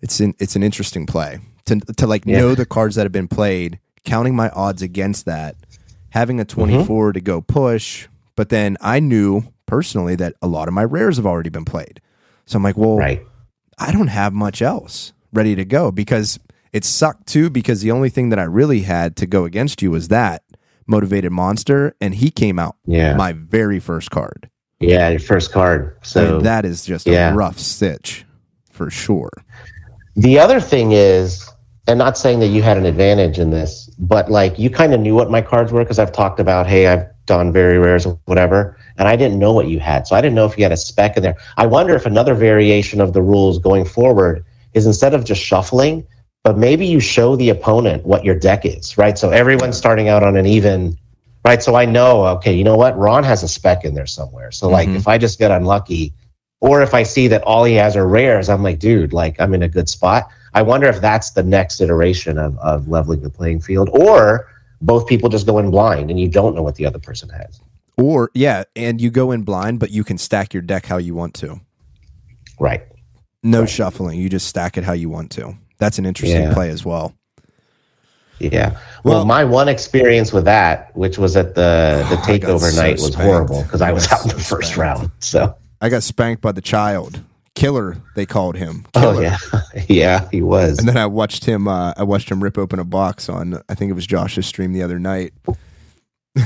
[0.00, 2.38] it's an it's an interesting play to to like Yeah.
[2.40, 5.56] know the cards that have been played, counting my odds against that,
[6.10, 7.12] having a 24 Mm-hmm.
[7.14, 8.08] to go push.
[8.36, 12.00] But then I knew personally that a lot of my rares have already been played,
[12.46, 13.24] so I'm like, well, Right.
[13.78, 16.38] I don't have much else ready to go because
[16.72, 19.90] it sucked too because the only thing that I really had to go against you
[19.90, 20.42] was that
[20.86, 23.14] motivated monster and he came out Yeah.
[23.14, 24.48] my very first card.
[24.80, 25.96] Yeah, your first card.
[26.02, 27.32] So mean, that is just yeah.
[27.32, 28.24] a rough stitch
[28.70, 29.30] for sure.
[30.16, 31.48] The other thing is,
[31.86, 35.00] and not saying that you had an advantage in this, but like you kind of
[35.00, 38.18] knew what my cards were because I've talked about, hey, I've done very rares or
[38.24, 40.06] whatever, and I didn't know what you had.
[40.06, 41.36] So I didn't know if you had a spec in there.
[41.56, 44.44] I wonder if another variation of the rules going forward
[44.74, 46.06] is instead of just shuffling,
[46.44, 49.16] but maybe you show the opponent what your deck is, right?
[49.16, 50.96] So everyone's starting out on an even,
[51.44, 51.62] right?
[51.62, 52.96] So I know, okay, you know what?
[52.98, 54.50] Ron has a spec in there somewhere.
[54.50, 54.96] So like Mhm.
[54.96, 56.12] if I just get unlucky,
[56.60, 59.52] or if I see that all he has are rares, I'm like, dude, like I'm
[59.54, 60.28] in a good spot.
[60.54, 64.46] I wonder if that's the next iteration of, of leveling the playing field, or
[64.82, 67.60] both people just go in blind and you don't know what the other person has.
[67.96, 71.14] Or yeah, and you go in blind, but you can stack your deck how you
[71.14, 71.60] want to.
[72.60, 72.82] Right.
[73.42, 73.68] No Right.
[73.68, 74.18] shuffling.
[74.18, 75.54] You just stack it how you want to.
[75.78, 76.54] That's an interesting Yeah.
[76.54, 77.14] play as well.
[78.38, 78.70] Yeah.
[79.04, 82.22] Well, Well- my one experience with that, which was at the the Oh,
[82.58, 84.78] takeover so night, was horrible because I I was out in the first spanked.
[84.78, 85.10] round.
[85.20, 87.20] So, I got spanked by the child.
[87.54, 88.84] Killer, they called him.
[88.94, 89.22] oh Killer.
[89.22, 89.38] yeah,
[89.88, 90.78] yeah, he was.
[90.78, 91.68] And then I watched him.
[91.68, 93.60] Uh, I watched him rip open a box on.
[93.68, 95.32] I think it was Josh's stream the other night.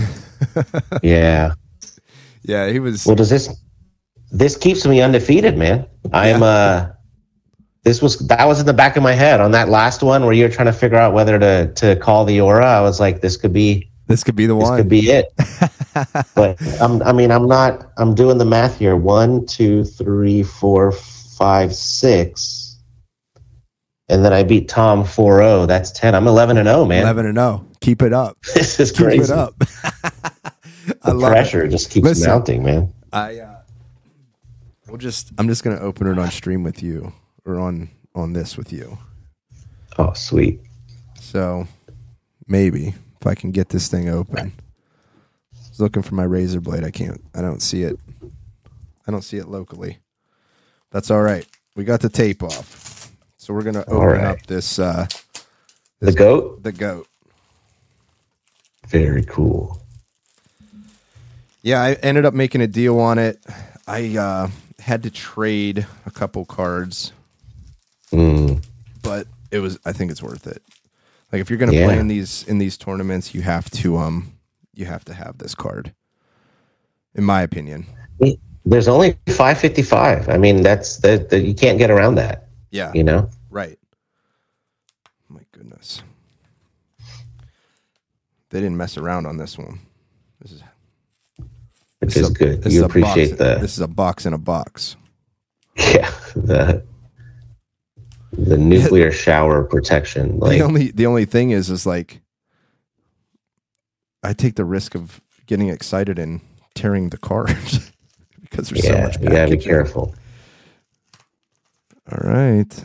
[1.03, 1.53] yeah.
[2.43, 3.07] Yeah, he was.
[3.07, 3.49] Well, does this
[4.31, 5.87] this keeps me undefeated, man?
[6.13, 6.89] I'm uh
[7.85, 10.33] this was that was in the back of my head on that last one where
[10.33, 12.67] you're trying to figure out whether to to call the aura.
[12.67, 14.79] I was like, this could be This could be the this one.
[14.79, 15.27] could be it.
[16.35, 17.91] but I'm, I mean, I'm not.
[17.99, 18.97] I'm doing the math here.
[18.97, 22.79] One, two, three, four, five, six,
[24.09, 25.67] and then I beat Tom 4-0.
[25.67, 26.15] That's ten.
[26.15, 27.03] I'm 11 and 0, man.
[27.03, 27.67] Eleven and zero.
[27.81, 28.37] Keep it up.
[28.55, 29.23] This is Keep crazy.
[29.25, 29.55] it up.
[31.03, 31.35] I The love it.
[31.35, 32.29] pressure just keeps Listen.
[32.31, 32.93] mounting, man.
[33.13, 33.57] I uh,
[34.89, 35.33] we'll just.
[35.39, 37.13] I'm just gonna open it on stream with you
[37.45, 38.99] or on on this with you.
[39.99, 40.61] Oh, sweet.
[41.21, 41.67] So
[42.47, 44.53] maybe if I can get this thing open.
[45.77, 46.85] Was looking for my razor blade.
[46.85, 47.23] I can't.
[47.35, 48.01] I don't see it.
[49.07, 49.99] I don't see it locally.
[50.91, 51.47] That's all right.
[51.75, 54.25] We got the tape off, so we're gonna open right.
[54.25, 55.07] up this uh,
[56.01, 56.63] The goat.
[56.63, 57.07] the goat.
[58.89, 59.83] Very cool.
[61.61, 63.39] Yeah, I ended up making a deal on it.
[63.87, 64.49] I uh,
[64.79, 67.13] had to trade a couple cards,
[68.13, 68.65] Mm.
[69.03, 69.79] but it was.
[69.85, 70.63] I think it's worth it.
[71.33, 71.85] Like if you're gonna Yeah.
[71.85, 74.33] play in these in these tournaments, you have to um
[74.77, 75.93] you have to have this card.
[77.15, 77.87] In my opinion.
[78.65, 80.29] There's only 555.
[80.29, 82.49] I mean, that's that you can't get around that.
[82.71, 82.93] Yeah.
[82.95, 83.31] You know.
[83.51, 83.79] Right.
[85.29, 86.03] My goodness.
[88.51, 89.81] They didn't mess around on this one.
[90.41, 90.63] This is
[92.01, 92.63] which this is a- good.
[92.63, 94.97] this You is appreciate box, the This is a box in a box.
[95.77, 96.83] yeah the
[98.33, 100.39] the nuclear shower protection.
[100.39, 102.21] Like the only the only thing is is like
[104.27, 106.41] I take the risk of getting excited and
[106.75, 107.57] tearing the card
[108.41, 109.21] because there's so yeah, much.
[109.21, 110.15] you gotta be careful.
[112.11, 112.85] All right.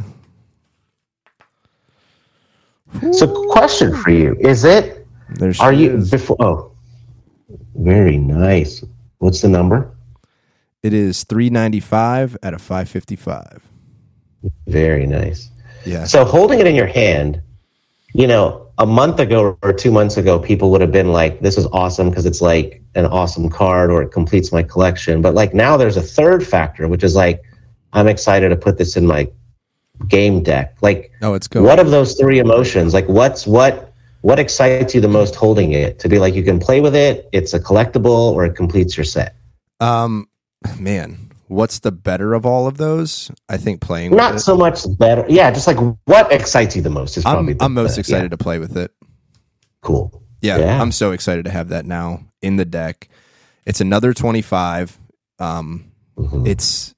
[3.12, 5.08] So, question for you: Is it?
[5.30, 6.12] There Are you is.
[6.12, 6.38] before?
[6.39, 6.72] Oh,
[7.76, 8.84] very nice.
[9.18, 9.92] What's the number?
[10.84, 13.64] It is 395 at a 555.
[14.68, 15.50] Very nice.
[15.86, 16.06] Yeah.
[16.06, 17.42] So holding it in your hand,
[18.14, 21.56] you know, a month ago or two months ago, people would have been like, "This
[21.56, 25.54] is awesome because it's like an awesome card or it completes my collection." But like
[25.54, 27.44] now, there's a third factor, which is like,
[27.94, 29.30] I'm excited to put this in my
[30.08, 30.76] game deck.
[30.82, 31.62] Like, oh, it's good.
[31.62, 32.94] what of those three emotions?
[32.94, 33.94] Like, what's what?
[34.22, 36.00] What excites you the most holding it?
[36.00, 37.30] To be like, you can play with it.
[37.32, 39.36] It's a collectible, or it completes your set.
[39.80, 40.28] Um,
[40.80, 43.30] man, what's the better of all of those?
[43.49, 44.12] I think playing.
[44.12, 45.26] with Not so much better.
[45.28, 47.52] Yeah, just like what excites you the most is probably.
[47.54, 48.91] I'm, the- I'm most the- excited yeah, to play with it.
[49.82, 50.24] cool.
[50.41, 50.82] Yeah, Yeah.
[50.82, 53.10] I'm so excited to have that now in the deck.
[53.66, 54.97] It's another 25.
[55.39, 56.47] Um, Mhm.
[56.47, 56.93] it's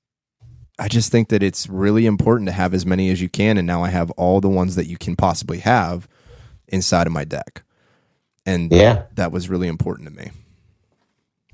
[0.79, 3.67] I just think that it's really important to have as many as you can and
[3.67, 6.07] now I have all the ones that you can possibly have
[6.67, 7.63] inside of my deck.
[8.45, 10.31] And Yeah, that was really important to me.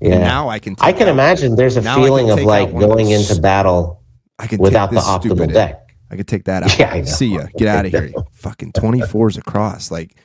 [0.00, 0.14] Yeah.
[0.14, 2.30] And now I can take I can out- imagine there's a now I can feeling
[2.30, 4.02] of like of going those- into battle
[4.38, 5.76] I can without the optimal stupid- deck.
[6.10, 6.78] I could take that out.
[6.78, 7.04] Yeah, I know.
[7.04, 7.46] See ya.
[7.56, 8.12] Get out of here.
[8.32, 9.90] Fucking 24s across.
[9.90, 10.16] Like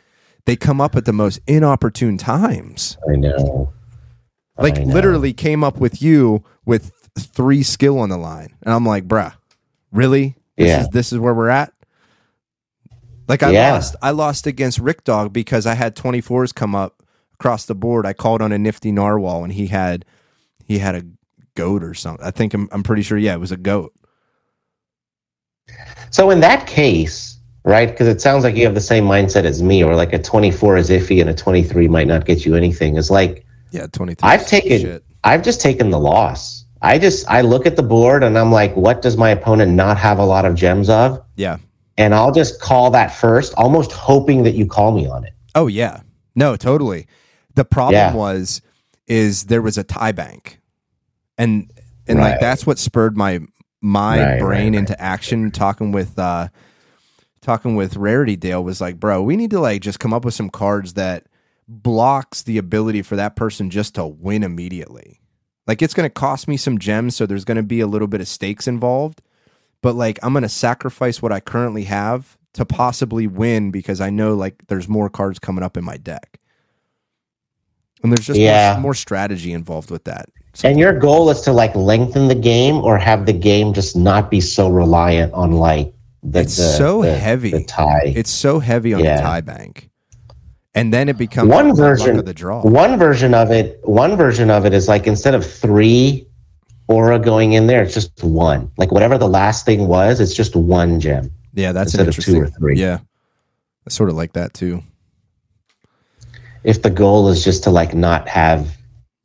[0.46, 2.98] they come up at the most inopportune times.
[3.12, 3.72] I know.
[4.58, 4.94] Like I know.
[4.94, 8.56] literally came up with you with three skill on the line.
[8.64, 9.34] And I'm like, bruh,
[9.92, 10.38] really?
[10.58, 10.82] This Yeah.
[10.82, 11.72] is this is where we're at?
[13.28, 13.74] Like I Yeah.
[13.74, 16.95] lost I lost against Rick Dog because I had 24s come up
[17.40, 18.06] across the board.
[18.06, 20.06] I called on a nifty narwhal and he had
[20.64, 21.04] he had a
[21.56, 22.26] goat or something.
[22.26, 23.94] I think I'm I'm pretty sure, yeah, it was a goat.
[26.12, 27.90] So in that case, right?
[27.90, 30.78] Because it sounds like you have the same mindset as me, or like a 24
[30.78, 32.98] is iffy and a 23 might not get you anything.
[32.98, 34.28] It's like Yeah, 23.
[34.28, 35.04] I've taken, shit.
[35.24, 36.66] I've just taken the loss.
[36.82, 39.98] I just, I look at the board and I'm like, what does my opponent not
[39.98, 41.20] have a lot of gems of?
[41.36, 41.58] Yeah.
[41.98, 45.34] And I'll just call that first, almost hoping that you call me on it.
[45.56, 46.02] Oh yeah.
[46.36, 47.08] No, totally.
[47.56, 48.14] The problem Yeah.
[48.14, 48.62] was
[49.08, 50.60] is there was a tie bank.
[51.38, 51.72] And
[52.08, 53.40] and like that's what spurred my
[53.82, 56.48] my Right, brain right, into action talking with uh
[57.42, 60.34] talking with Rarity Dale was like, "Bro, we need to like just come up with
[60.34, 61.26] some cards that
[61.68, 65.20] blocks the ability for that person just to win immediately."
[65.68, 68.08] Like it's going to cost me some gems, so there's going to be a little
[68.08, 69.22] bit of stakes involved,
[69.82, 74.10] but like I'm going to sacrifice what I currently have to possibly win because I
[74.10, 76.40] know like there's more cards coming up in my deck.
[78.04, 78.74] And there's just Yeah.
[78.74, 80.30] more, more strategy involved with that.
[80.54, 83.96] So- And your goal is to like lengthen the game or have the game just
[83.96, 85.92] not be so reliant on like
[86.24, 87.52] the, It's the- so the- heavy.
[87.52, 88.14] the tie.
[88.16, 89.18] it's so heavy on Yeah.
[89.18, 89.90] the tie bank.
[90.74, 92.62] And then it becomes One version- of the draw.
[92.62, 96.28] One version of it, one version of it is like instead of three
[96.88, 98.70] aura going in there, it's just one.
[98.78, 101.32] Like whatever the last thing was, it's just one gem.
[101.54, 102.44] Yeah, that's instead of two interesting.
[102.44, 102.78] or three.
[102.80, 103.00] Yeah,
[103.88, 104.84] I sort of like that too.
[106.66, 108.76] If the goal is just to like not have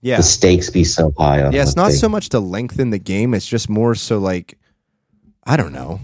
[0.03, 1.63] Yeah, the stakes be so high on yeah.
[1.63, 1.97] It's not thing.
[1.99, 3.35] so much to lengthen the game.
[3.35, 4.59] It's just more so like,
[5.45, 6.01] I don't know.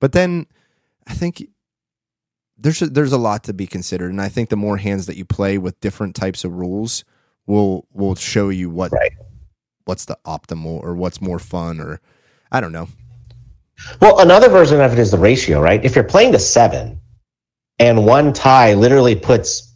[0.00, 0.46] But then
[1.06, 1.46] I think
[2.58, 5.16] there's a, there's a lot to be considered, and I think the more hands that
[5.16, 7.04] you play with different types of rules
[7.46, 9.12] will will show you what Right.
[9.84, 12.00] what's the optimal or what's more fun or
[12.50, 12.88] I don't know.
[14.00, 15.84] Well, another version of it is the ratio, right?
[15.84, 16.98] If you're playing to seven
[17.80, 19.73] and one tie literally puts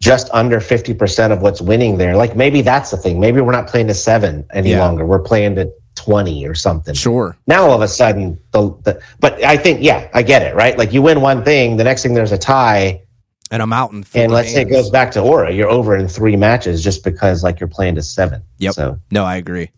[0.00, 3.20] just under 50% of what's winning there, like maybe that's the thing.
[3.20, 4.80] Maybe we're not playing to seven any Yeah.
[4.80, 5.04] longer.
[5.04, 6.94] We're playing to 20 or something.
[6.94, 7.36] Sure.
[7.46, 10.78] Now all of a sudden, the, the but I think, yeah, I get it, right?
[10.78, 13.02] Like you win one thing, the next thing there's a tie,
[13.50, 15.96] And I'm out in four and let's say it goes back to Aura, you're over
[15.96, 18.42] in three matches just because like you're playing to seven.
[18.58, 18.72] Yep.
[18.74, 19.70] So No, I agree.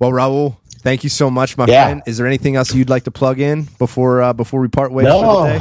[0.00, 1.84] Well, Rahul, thank you so much, my Yeah.
[1.84, 2.02] friend.
[2.06, 5.04] Is there anything else you'd like to plug in before uh, before we part ways
[5.04, 5.60] no?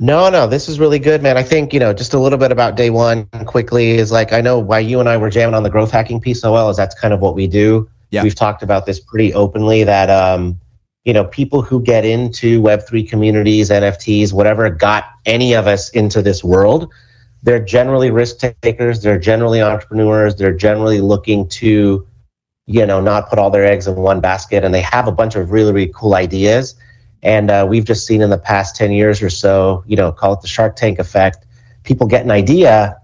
[0.00, 0.46] No, no.
[0.46, 1.36] This is really good, man.
[1.36, 4.40] I think you know just a little bit about day one quickly is like I
[4.40, 6.78] know why you and I were jamming on the growth hacking piece so well is
[6.78, 7.88] that's kind of what we do.
[8.10, 8.22] Yeah.
[8.22, 10.58] We've talked about this pretty openly that um,
[11.04, 15.90] you know people who get into Web three communities, NFTs, whatever, got any of us
[15.90, 16.90] into this world.
[17.42, 19.02] They're generally risk takers.
[19.02, 20.34] They're generally entrepreneurs.
[20.34, 22.06] They're generally looking to
[22.64, 25.36] you know not put all their eggs in one basket, and they have a bunch
[25.36, 26.74] of really really cool ideas.
[27.22, 30.32] And uh, we've just seen in the past 10 years or so, you know, call
[30.32, 31.44] it the Shark Tank effect.
[31.84, 32.98] People get an idea,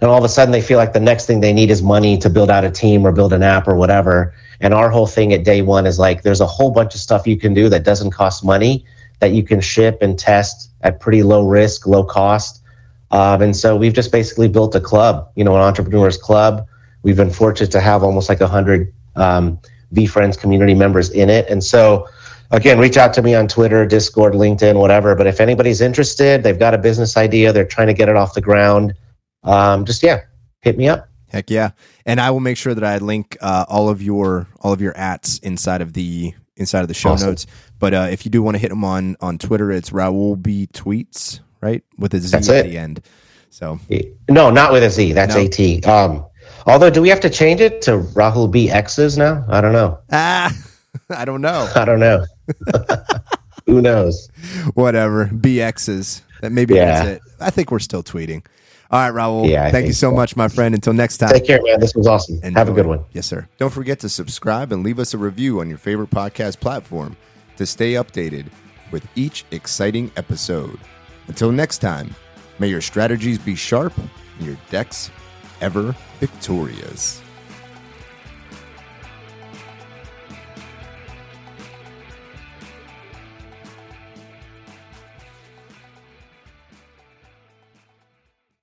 [0.00, 2.16] and all of a sudden they feel like the next thing they need is money
[2.18, 4.34] to build out a team or build an app or whatever.
[4.60, 7.26] And our whole thing at day one is like, there's a whole bunch of stuff
[7.26, 8.84] you can do that doesn't cost money
[9.20, 12.62] that you can ship and test at pretty low risk, low cost.
[13.10, 16.66] Um, and so we've just basically built a club, you know, an entrepreneurs club.
[17.02, 19.58] We've been fortunate to have almost like a hundred um,
[20.08, 21.48] friends community members in it.
[21.48, 22.06] And so,
[22.50, 25.14] again, reach out to me on Twitter, Discord, LinkedIn, whatever.
[25.14, 28.34] But if anybody's interested, they've got a business idea, they're trying to get it off
[28.34, 28.94] the ground,
[29.44, 30.20] um, just yeah,
[30.62, 31.08] hit me up.
[31.28, 31.70] Heck yeah.
[32.06, 34.96] And I will make sure that I link uh, all of your all of your
[34.96, 37.28] ats inside of the inside of the show Awesome.
[37.30, 37.46] notes.
[37.78, 40.68] But uh, if you do want to hit him on on Twitter, it's Rahul B
[40.72, 41.84] tweets, right?
[41.98, 42.70] With a Z That's at it.
[42.70, 43.02] the end.
[43.50, 43.78] So
[44.28, 45.12] No, not with a Z.
[45.12, 45.42] That's No.
[45.42, 45.86] AT.
[45.86, 46.26] Um,
[46.66, 49.44] although, do we have to change it to Rahul B X's now?
[49.48, 49.98] I don't know.
[50.10, 50.52] ah
[51.10, 51.70] I don't know.
[51.76, 52.26] I don't know.
[53.66, 54.28] Who knows?
[54.74, 55.26] Whatever.
[55.26, 56.22] BXs.
[56.40, 57.04] That maybe Yeah.
[57.04, 57.22] that's it.
[57.40, 58.44] I think we're still tweeting.
[58.90, 59.48] All right, Rahul.
[59.48, 60.16] Yeah, thank you so so.
[60.16, 60.74] much, my friend.
[60.74, 61.30] Until next time.
[61.30, 61.78] Take care, man.
[61.78, 62.40] This was awesome.
[62.42, 63.04] And Have a good one.
[63.12, 63.48] Yes, sir.
[63.58, 67.16] Don't forget to subscribe and leave us a review on your favorite podcast platform
[67.56, 68.46] to stay updated
[68.90, 70.78] with each exciting episode.
[71.28, 72.12] Until next time,
[72.58, 73.92] may your strategies be sharp
[74.38, 75.10] and your decks
[75.60, 77.20] ever victorious.